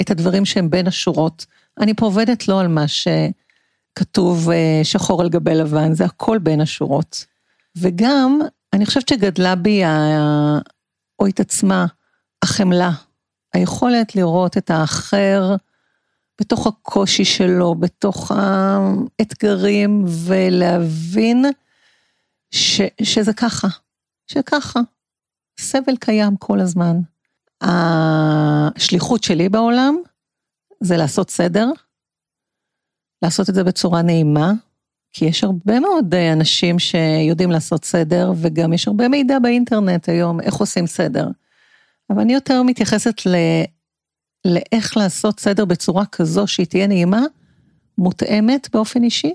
את 0.00 0.10
הדברים 0.10 0.44
שהם 0.44 0.70
בין 0.70 0.86
השורות. 0.86 1.46
אני 1.80 1.94
פה 1.94 2.06
עובדת 2.06 2.48
לא 2.48 2.60
על 2.60 2.68
מה 2.68 2.84
שכתוב 2.88 4.50
אה, 4.50 4.80
שחור 4.82 5.22
על 5.22 5.28
גבי 5.28 5.54
לבן, 5.54 5.94
זה 5.94 6.04
הכל 6.04 6.38
בין 6.38 6.60
השורות. 6.60 7.24
וגם, 7.76 8.40
אני 8.72 8.86
חושבת 8.86 9.08
שגדלה 9.08 9.54
בי, 9.54 9.84
ה... 9.84 10.58
או 11.18 11.26
התעצמה, 11.26 11.86
החמלה, 12.42 12.90
היכולת 13.54 14.16
לראות 14.16 14.56
את 14.56 14.70
האחר 14.70 15.56
בתוך 16.40 16.66
הקושי 16.66 17.24
שלו, 17.24 17.74
בתוך 17.74 18.32
האתגרים, 18.34 20.04
ולהבין 20.26 21.44
ש, 22.50 22.80
שזה 23.02 23.32
ככה, 23.32 23.68
שככה. 24.26 24.80
סבל 25.60 25.96
קיים 25.96 26.36
כל 26.36 26.60
הזמן. 26.60 26.96
השליחות 27.60 29.24
שלי 29.24 29.48
בעולם 29.48 29.96
זה 30.80 30.96
לעשות 30.96 31.30
סדר, 31.30 31.70
לעשות 33.22 33.50
את 33.50 33.54
זה 33.54 33.64
בצורה 33.64 34.02
נעימה, 34.02 34.52
כי 35.12 35.24
יש 35.24 35.44
הרבה 35.44 35.80
מאוד 35.80 36.14
אנשים 36.14 36.78
שיודעים 36.78 37.50
לעשות 37.50 37.84
סדר, 37.84 38.32
וגם 38.36 38.72
יש 38.72 38.88
הרבה 38.88 39.08
מידע 39.08 39.38
באינטרנט 39.38 40.08
היום 40.08 40.40
איך 40.40 40.54
עושים 40.54 40.86
סדר. 40.86 41.28
אבל 42.10 42.20
אני 42.20 42.34
יותר 42.34 42.62
מתייחסת 42.62 43.26
ל... 43.26 43.34
לאיך 44.44 44.96
לעשות 44.96 45.40
סדר 45.40 45.64
בצורה 45.64 46.06
כזו 46.06 46.46
שהיא 46.46 46.66
תהיה 46.66 46.86
נעימה, 46.86 47.22
מותאמת 47.98 48.68
באופן 48.72 49.02
אישי, 49.02 49.34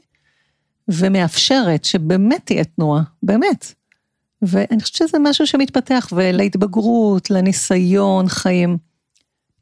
ומאפשרת 0.87 1.85
שבאמת 1.85 2.41
תהיה 2.45 2.63
תנועה, 2.63 3.01
באמת. 3.23 3.73
ואני 4.41 4.81
חושבת 4.81 4.95
שזה 4.95 5.17
משהו 5.19 5.47
שמתפתח, 5.47 6.09
ולהתבגרות, 6.11 7.29
לניסיון 7.29 8.27
חיים. 8.27 8.77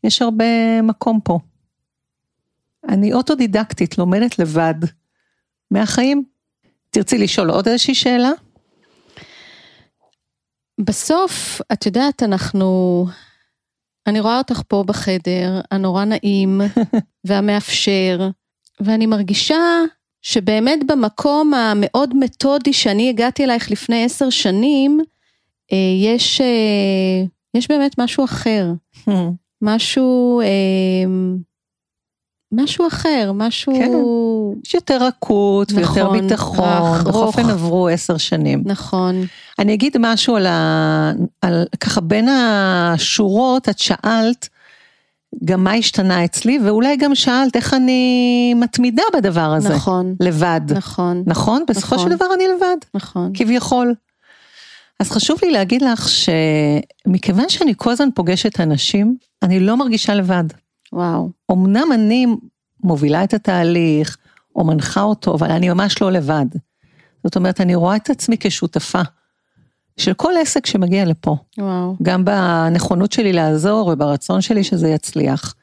יש 0.04 0.22
הרבה 0.22 0.82
מקום 0.82 1.20
פה. 1.24 1.39
אני 2.89 3.14
אוטודידקטית, 3.14 3.98
לומדת 3.98 4.39
לבד 4.39 4.76
מהחיים. 5.72 6.24
תרצי 6.89 7.18
לשאול 7.18 7.50
עוד 7.50 7.68
איזושהי 7.68 7.96
שאלה? 7.96 8.32
בסוף, 10.80 11.62
את 11.74 11.86
יודעת, 11.86 12.24
אנחנו... 12.24 13.06
אני 14.08 14.20
רואה 14.20 14.38
אותך 14.38 14.62
פה 14.68 14.84
בחדר, 14.88 15.62
הנורא 15.72 16.06
נעים 16.06 16.62
והמאפשר, 17.28 18.30
ואני 18.80 19.06
מרגישה 19.06 19.82
שבאמת 20.22 20.80
במקום 20.88 21.54
המאוד 21.54 22.14
מתודי 22.16 22.74
שאני 22.74 23.10
הגעתי 23.10 23.43
אלייך 23.43 23.72
לפני 23.72 24.06
עשר 24.06 24.30
שנים, 24.30 24.99
אה, 25.72 25.78
יש, 26.14 26.41
אה, 26.41 27.24
יש 27.54 27.68
באמת 27.68 27.99
משהו 27.99 28.26
אחר. 28.26 28.68
משהו, 29.62 30.41
אה, 30.41 31.06
משהו 32.51 32.88
אחר, 32.88 33.32
משהו... 33.36 33.74
כן, 33.74 33.91
יש 34.66 34.74
יותר 34.74 35.04
רכות 35.04 35.72
נכון, 35.72 35.84
ויותר 35.84 36.10
ביטחון. 36.10 36.66
רך, 36.70 37.04
בכל 37.04 37.18
אופן 37.18 37.49
עברו 37.49 37.88
עשר 37.88 38.18
שנים. 38.18 38.64
נכון. 38.66 39.16
אני 39.60 39.74
אגיד 39.74 39.97
משהו 39.99 40.36
על 40.36 40.45
ה... 40.45 41.12
על, 41.41 41.66
ככה 41.80 42.01
בין 42.01 42.30
השורות, 42.30 43.70
את 43.70 43.80
שאלת, 43.80 44.49
גם 45.45 45.64
מה 45.64 45.74
השתנה 45.74 46.26
אצלי, 46.26 46.60
ואולי 46.66 46.97
גם 46.97 47.16
שאלת 47.16 47.56
איך 47.56 47.74
אני 47.74 48.54
מתמידה 48.54 49.04
בדבר 49.14 49.54
הזה. 49.54 49.70
נכון. 49.70 50.16
לבד. 50.20 50.62
נכון. 50.70 51.24
נכון? 51.26 51.64
בסופו 51.68 51.95
נכון. 51.95 52.10
של 52.10 52.16
דבר 52.16 52.26
אני 52.36 52.43
לבד. 52.47 52.78
נכון. 52.93 53.32
כביכול. 53.34 53.93
אז 54.99 55.12
חשוב 55.12 55.39
לי 55.43 55.51
להגיד 55.51 55.82
לך 55.82 56.10
שמכיוון 56.10 57.49
שאני 57.49 57.74
כל 57.78 57.91
הזמן 57.91 58.10
פוגשת 58.16 58.60
אנשים, 58.60 59.16
אני 59.43 59.60
לא 59.60 59.78
מרגישה 59.78 60.16
לבד. 60.16 60.43
וואו. 60.93 61.30
אמנם 61.51 61.91
אני 61.93 62.26
מובילה 62.84 63.24
את 63.24 63.34
התהליך, 63.34 64.18
או 64.56 64.64
מנחה 64.64 65.01
אותו, 65.01 65.34
אבל 65.34 65.51
אני 65.51 65.70
ממש 65.70 66.01
לא 66.01 66.12
לבד. 66.12 66.45
זאת 67.24 67.36
אומרת, 67.36 67.62
אני 67.62 67.76
רואה 67.76 67.95
את 67.95 68.10
עצמי 68.10 68.36
כשותפה. 68.39 69.01
של 69.97 70.14
כל 70.14 70.32
עסק 70.41 70.66
שמגיע 70.66 71.06
לפה. 71.06 71.36
וואו. 71.58 71.95
גם 72.01 72.26
בנכונות 72.26 73.12
שלי 73.12 73.34
לעזור 73.34 73.88
וברצון 73.93 74.41
שלי 74.41 74.64
שזה 74.64 74.89
יצליח. 74.89 75.56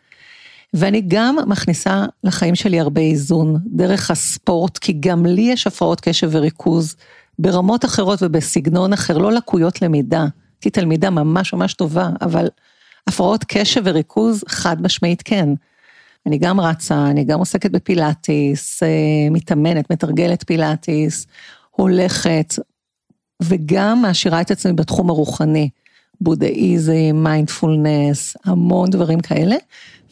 ואני 0.74 1.02
גם 1.08 1.36
מכניסה 1.46 2.04
לחיים 2.24 2.54
שלי 2.54 2.80
הרבה 2.80 3.00
איזון, 3.00 3.56
דרך 3.66 4.10
הספורט, 4.10 4.78
כי 4.78 4.92
גם 5.00 5.26
לי 5.26 5.42
יש 5.42 5.66
הפרעות 5.66 6.00
קשב 6.00 6.28
וריכוז, 6.32 6.96
ברמות 7.38 7.84
אחרות 7.84 8.18
ובסגנון 8.22 8.92
אחר, 8.92 9.18
לא 9.18 9.32
לקויות 9.32 9.82
למידה. 9.82 10.26
הייתי 10.56 10.70
תלמידה 10.70 11.10
ממש 11.10 11.52
ממש 11.52 11.74
טובה, 11.74 12.08
אבל 12.20 12.48
הפרעות 13.06 13.44
קשב 13.48 13.82
וריכוז, 13.84 14.44
חד 14.48 14.82
משמעית 14.82 15.22
כן. 15.24 15.48
אני 16.26 16.38
גם 16.38 16.60
רצה, 16.60 17.06
אני 17.06 17.24
גם 17.24 17.38
עוסקת 17.38 17.70
בפילאטיס, 17.70 18.82
אה, 18.82 18.88
מתאמנת, 19.30 19.92
מתרגלת 19.92 20.44
פילאטיס, 20.46 21.26
הולכת, 21.70 22.54
וגם 23.42 24.02
מעשירה 24.02 24.40
את 24.40 24.50
עצמי 24.50 24.72
בתחום 24.72 25.10
הרוחני, 25.10 25.68
בודהיזם, 26.20 26.92
מיינדפולנס, 27.14 28.36
המון 28.44 28.90
דברים 28.90 29.20
כאלה. 29.20 29.56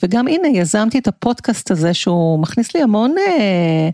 וגם 0.03 0.29
הנה, 0.29 0.49
יזמתי 0.49 0.99
את 0.99 1.09
הפודקאסט 1.09 1.71
הזה 1.71 1.95
שהוא 1.95 2.39
מכניס 2.39 2.75
לי 2.75 2.83
המון 2.83 3.15
אה, 3.19 3.89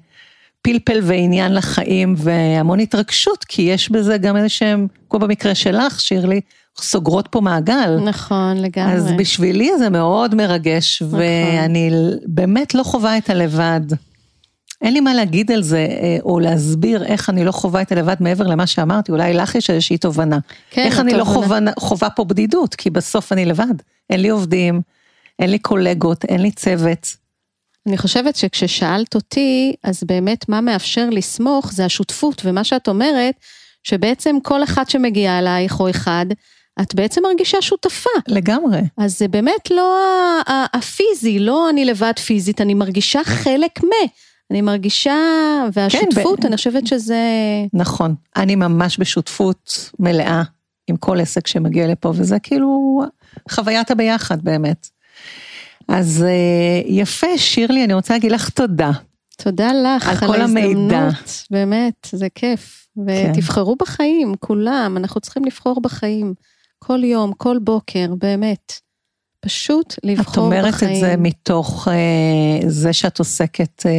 פלפל 0.62 1.00
ועניין 1.02 1.54
לחיים 1.54 2.14
והמון 2.18 2.80
התרגשות, 2.80 3.44
כי 3.44 3.62
יש 3.62 3.90
בזה 3.90 4.18
גם 4.18 4.36
איזה 4.36 4.48
שהם, 4.48 4.86
כמו 5.10 5.20
במקרה 5.20 5.54
שלך, 5.54 6.00
שירלי, 6.00 6.40
סוגרות 6.78 7.28
פה 7.28 7.40
מעגל. 7.40 7.98
נכון, 8.04 8.56
לגמרי. 8.56 8.92
אז 8.92 9.12
בשבילי 9.18 9.70
זה 9.78 9.90
מאוד 9.90 10.34
מרגש, 10.34 11.02
נכון. 11.02 11.18
ואני 11.20 11.90
באמת 12.26 12.74
לא 12.74 12.82
חווה 12.82 13.18
את 13.18 13.30
הלבד. 13.30 13.80
אין 14.82 14.92
לי 14.92 15.00
מה 15.00 15.14
להגיד 15.14 15.52
על 15.52 15.62
זה, 15.62 15.86
אה, 15.90 16.16
או 16.22 16.40
להסביר 16.40 17.04
איך 17.04 17.30
אני 17.30 17.44
לא 17.44 17.52
חווה 17.52 17.82
את 17.82 17.92
הלבד 17.92 18.16
מעבר 18.20 18.46
למה 18.46 18.66
שאמרתי, 18.66 19.12
אולי 19.12 19.34
לך 19.34 19.54
יש 19.54 19.70
איזושהי 19.70 19.98
תובנה. 19.98 20.38
כן, 20.70 20.82
איך 20.82 21.00
אני 21.00 21.14
לא 21.14 21.24
חווה, 21.24 21.58
חווה 21.78 22.10
פה 22.10 22.24
בדידות, 22.24 22.74
כי 22.74 22.90
בסוף 22.90 23.32
אני 23.32 23.44
לבד. 23.44 23.74
אין 24.10 24.20
לי 24.20 24.28
עובדים, 24.28 24.80
אין 25.38 25.50
לי 25.50 25.58
קולגות, 25.58 26.24
אין 26.24 26.42
לי 26.42 26.50
צוות. 26.50 27.16
אני 27.88 27.98
חושבת 27.98 28.36
שכששאלת 28.36 29.14
אותי, 29.14 29.74
אז 29.82 30.02
באמת 30.06 30.48
מה 30.48 30.60
מאפשר 30.60 31.08
לסמוך 31.10 31.72
זה 31.72 31.84
השותפות, 31.84 32.42
ומה 32.44 32.64
שאת 32.64 32.88
אומרת, 32.88 33.34
שבעצם 33.82 34.36
כל 34.42 34.64
אחד 34.64 34.88
שמגיע 34.88 35.38
אלייך 35.38 35.80
או 35.80 35.90
אחד, 35.90 36.26
את 36.82 36.94
בעצם 36.94 37.22
מרגישה 37.22 37.62
שותפה. 37.62 38.10
לגמרי. 38.28 38.80
אז 38.98 39.18
זה 39.18 39.28
באמת 39.28 39.70
לא 39.70 39.98
הפיזי, 40.72 41.38
לא 41.38 41.70
אני 41.70 41.84
לבד 41.84 42.12
פיזית, 42.26 42.60
אני 42.60 42.74
מרגישה 42.74 43.24
חלק 43.24 43.84
מ... 43.84 43.88
אני 44.50 44.62
מרגישה, 44.62 45.16
והשותפות, 45.72 46.40
כן, 46.40 46.46
אני 46.46 46.56
חושבת 46.56 46.86
שזה... 46.86 47.20
נכון, 47.72 48.14
אני 48.36 48.54
ממש 48.54 49.00
בשותפות 49.00 49.90
מלאה 49.98 50.42
עם 50.86 50.96
כל 50.96 51.20
עסק 51.20 51.46
שמגיע 51.46 51.86
לפה, 51.86 52.12
וזה 52.16 52.38
כאילו 52.38 53.02
חוויית 53.50 53.90
הביחד 53.90 54.44
באמת. 54.44 54.88
אז 55.88 56.24
אה, 56.28 56.80
יפה, 56.86 57.38
שירלי, 57.38 57.84
אני 57.84 57.94
רוצה 57.94 58.14
להגיד 58.14 58.32
לך 58.32 58.48
תודה. 58.48 58.90
תודה 59.36 59.70
לך 59.72 60.08
על, 60.08 60.16
על 60.20 60.26
כל 60.26 60.40
המידע. 60.40 61.08
באמת, 61.50 62.08
זה 62.12 62.26
כיף. 62.34 62.86
כן. 63.06 63.30
ותבחרו 63.32 63.78
כן. 63.78 63.84
בחיים, 63.84 64.34
כולם, 64.40 64.96
אנחנו 64.96 65.20
צריכים 65.20 65.44
לבחור 65.44 65.80
בחיים. 65.82 66.34
כל 66.86 67.04
יום, 67.04 67.32
כל 67.32 67.58
בוקר, 67.58 68.14
באמת. 68.18 68.72
פשוט 69.40 69.94
לבחור 70.04 70.48
בחיים. 70.48 70.52
את 70.52 70.58
אומרת 70.58 70.74
בחיים. 70.74 70.94
את 70.94 71.00
זה 71.00 71.16
מתוך 71.16 71.88
אה, 71.88 72.68
זה 72.68 72.92
שאת 72.92 73.18
עוסקת 73.18 73.86
אה, 73.86 73.90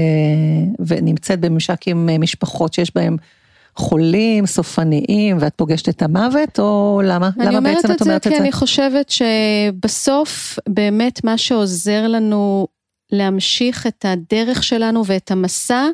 ונמצאת 0.88 1.40
בממשק 1.40 1.88
עם 1.88 2.10
אה, 2.10 2.18
משפחות 2.18 2.74
שיש 2.74 2.96
בהן 2.96 3.18
חולים, 3.76 4.46
סופניים, 4.46 5.38
ואת 5.40 5.54
פוגשת 5.56 5.90
את 5.90 6.02
המוות, 6.02 6.60
או 6.60 7.02
למה? 7.06 7.30
למה 7.38 7.62
בעצם 7.62 7.92
את 7.92 8.02
אומרת 8.02 8.02
את 8.02 8.02
זה? 8.02 8.02
אני 8.02 8.08
אומרת 8.08 8.18
את 8.18 8.24
זה 8.24 8.30
כי 8.30 8.38
אני 8.38 8.52
חושבת 8.52 9.10
שבסוף 9.10 10.60
באמת 10.70 11.24
מה 11.24 11.38
שעוזר 11.38 12.08
לנו 12.08 12.68
להמשיך 13.12 13.88
את 13.88 14.06
הדרך 14.08 14.64
שלנו 14.64 15.06
ואת 15.06 15.32
המסע, 15.32 15.88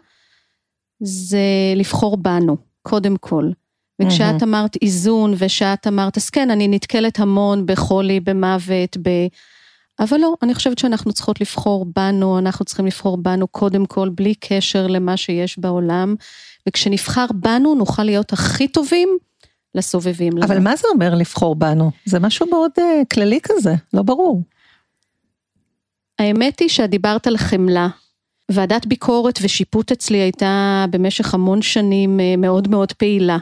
זה 1.00 1.40
לבחור 1.76 2.18
בנו, 2.18 2.58
קודם 2.82 3.18
כל. 3.18 3.50
וכשאת 4.02 4.44
אמרת 4.44 4.76
איזון, 4.82 5.34
ושאת 5.38 5.88
אמרת, 5.88 6.18
אז 6.18 6.30
כן, 6.30 6.52
אני 6.52 6.68
נתקלת 6.68 7.20
המון 7.20 7.66
בחולי, 7.66 8.20
במוות, 8.20 8.98
ב... 9.02 9.10
אבל 10.00 10.18
לא, 10.18 10.34
אני 10.42 10.54
חושבת 10.54 10.78
שאנחנו 10.78 11.14
צריכות 11.14 11.42
לבחור 11.42 11.86
בנו, 11.96 12.40
אנחנו 12.40 12.66
צריכים 12.66 12.86
לבחור 12.86 13.18
בנו 13.18 13.48
קודם 13.48 13.86
כל, 13.86 14.10
בלי 14.10 14.36
קשר 14.36 14.88
למה 14.88 15.18
שיש 15.18 15.60
בעולם, 15.60 16.16
וכשנבחר 16.68 17.26
בנו, 17.34 17.76
נוכל 17.76 18.04
להיות 18.04 18.34
הכי 18.34 18.68
טובים 18.68 19.10
לסובבים 19.76 20.34
לנו. 20.38 20.46
אבל 20.46 20.60
מה 20.60 20.76
זה 20.76 20.88
אומר 20.94 21.16
לבחור 21.16 21.56
בנו? 21.56 21.92
זה 22.06 22.20
משהו 22.20 22.46
מאוד 22.50 22.72
uh, 22.78 22.82
כללי 23.14 23.40
כזה, 23.44 23.74
לא 23.94 24.02
ברור. 24.02 24.44
האמת 26.20 26.60
היא 26.60 26.70
שאת 26.70 26.90
דיברת 26.90 27.28
על 27.28 27.38
חמלה. 27.38 27.88
ועדת 28.52 28.86
ביקורת 28.86 29.40
ושיפוט 29.42 29.92
אצלי 29.92 30.18
הייתה 30.18 30.86
במשך 30.90 31.34
המון 31.34 31.62
שנים 31.62 32.20
אה, 32.20 32.36
מאוד 32.38 32.68
מאוד 32.68 32.94
פעילה. 32.94 33.38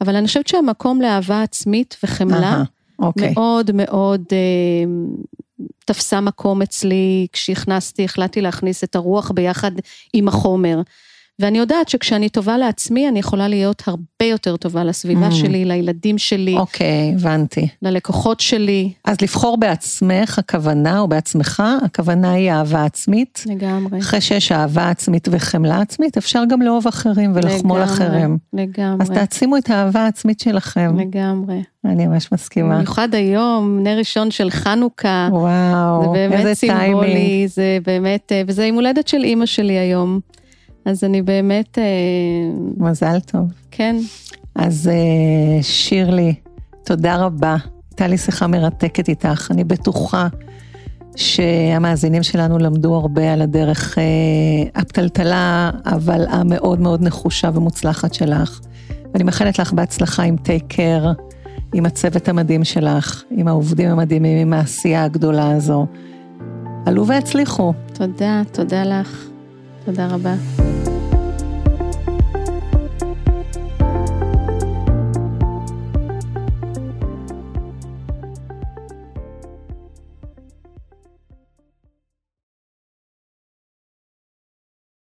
אבל 0.00 0.16
אני 0.16 0.26
חושבת 0.26 0.48
שהמקום 0.48 1.00
לאהבה 1.00 1.42
עצמית 1.42 1.96
וחמלה, 2.04 2.62
Aha, 2.62 3.04
okay. 3.04 3.34
מאוד 3.34 3.70
מאוד 3.74 4.24
אה, 4.32 4.84
תפסה 5.84 6.20
מקום 6.20 6.62
אצלי, 6.62 7.26
כשהכנסתי, 7.32 8.04
החלטתי 8.04 8.40
להכניס 8.40 8.84
את 8.84 8.96
הרוח 8.96 9.30
ביחד 9.30 9.72
עם 10.12 10.28
החומר. 10.28 10.80
ואני 11.40 11.58
יודעת 11.58 11.88
שכשאני 11.88 12.28
טובה 12.28 12.58
לעצמי, 12.58 13.08
אני 13.08 13.18
יכולה 13.18 13.48
להיות 13.48 13.82
הרבה 13.86 14.24
יותר 14.24 14.56
טובה 14.56 14.84
לסביבה 14.84 15.28
mm. 15.28 15.34
שלי, 15.34 15.64
לילדים 15.64 16.18
שלי. 16.18 16.56
אוקיי, 16.56 16.86
okay, 16.86 17.18
הבנתי. 17.18 17.68
ללקוחות 17.82 18.40
שלי. 18.40 18.92
אז 19.04 19.16
לבחור 19.22 19.56
בעצמך, 19.56 20.38
הכוונה, 20.38 21.00
או 21.00 21.08
בעצמך, 21.08 21.62
הכוונה 21.84 22.32
היא 22.32 22.50
אהבה 22.50 22.84
עצמית. 22.84 23.44
לגמרי. 23.46 23.98
אחרי 23.98 24.20
שיש 24.20 24.52
אהבה 24.52 24.88
עצמית 24.88 25.28
וחמלה 25.30 25.80
עצמית, 25.80 26.16
אפשר 26.16 26.42
גם 26.48 26.62
לאהוב 26.62 26.86
אחרים 26.86 27.32
ולחמול 27.34 27.80
לגמרי, 27.80 27.94
אחרים. 27.94 28.38
לגמרי. 28.52 29.02
אז 29.02 29.10
תעצימו 29.10 29.56
את 29.56 29.70
האהבה 29.70 30.00
העצמית 30.00 30.40
שלכם. 30.40 30.96
לגמרי. 30.98 31.62
אני 31.84 32.06
ממש 32.06 32.32
מסכימה. 32.32 32.74
במיוחד 32.74 33.14
היום, 33.14 33.80
נר 33.82 33.98
ראשון 33.98 34.30
של 34.30 34.50
חנוכה. 34.50 35.28
וואו, 35.32 36.14
איזה 36.14 36.52
טיימינג. 36.54 36.56
זה 36.56 36.56
באמת 36.56 36.56
סימבולי, 36.56 37.48
זה 37.48 37.78
באמת, 37.86 38.32
אה, 38.32 38.42
וזה 38.46 38.66
יום 38.66 38.76
הולדת 38.76 39.08
של 39.08 39.24
אימא 39.24 39.46
שלי 39.46 39.78
היום. 39.78 40.20
אז 40.84 41.04
אני 41.04 41.22
באמת... 41.22 41.78
אה, 41.78 41.84
מזל 42.76 43.20
טוב. 43.20 43.52
כן. 43.70 43.96
אז 44.54 44.90
אה, 44.92 45.62
שירלי, 45.62 46.34
תודה 46.84 47.16
רבה. 47.16 47.56
הייתה 47.90 48.06
לי 48.06 48.18
שיחה 48.18 48.46
מרתקת 48.46 49.08
איתך. 49.08 49.48
אני 49.50 49.64
בטוחה 49.64 50.28
שהמאזינים 51.16 52.22
שלנו 52.22 52.58
למדו 52.58 52.94
הרבה 52.94 53.32
על 53.32 53.42
הדרך 53.42 53.98
אה, 53.98 54.02
הפתלתלה, 54.80 55.70
אבל 55.86 56.26
המאוד 56.28 56.80
מאוד 56.80 57.02
נחושה 57.02 57.50
ומוצלחת 57.54 58.14
שלך. 58.14 58.60
ואני 59.14 59.24
מאחלת 59.24 59.58
לך 59.58 59.72
בהצלחה 59.72 60.22
עם 60.22 60.36
טייק 60.36 60.64
קר, 60.68 61.12
עם 61.74 61.86
הצוות 61.86 62.28
המדהים 62.28 62.64
שלך, 62.64 63.22
עם 63.30 63.48
העובדים 63.48 63.90
המדהימים, 63.90 64.38
עם 64.38 64.52
העשייה 64.52 65.04
הגדולה 65.04 65.52
הזו. 65.52 65.86
עלו 66.86 67.06
והצליחו. 67.06 67.72
תודה, 67.92 68.42
תודה 68.52 68.84
לך. 68.84 69.30
תודה 69.84 70.08
רבה. 70.14 70.34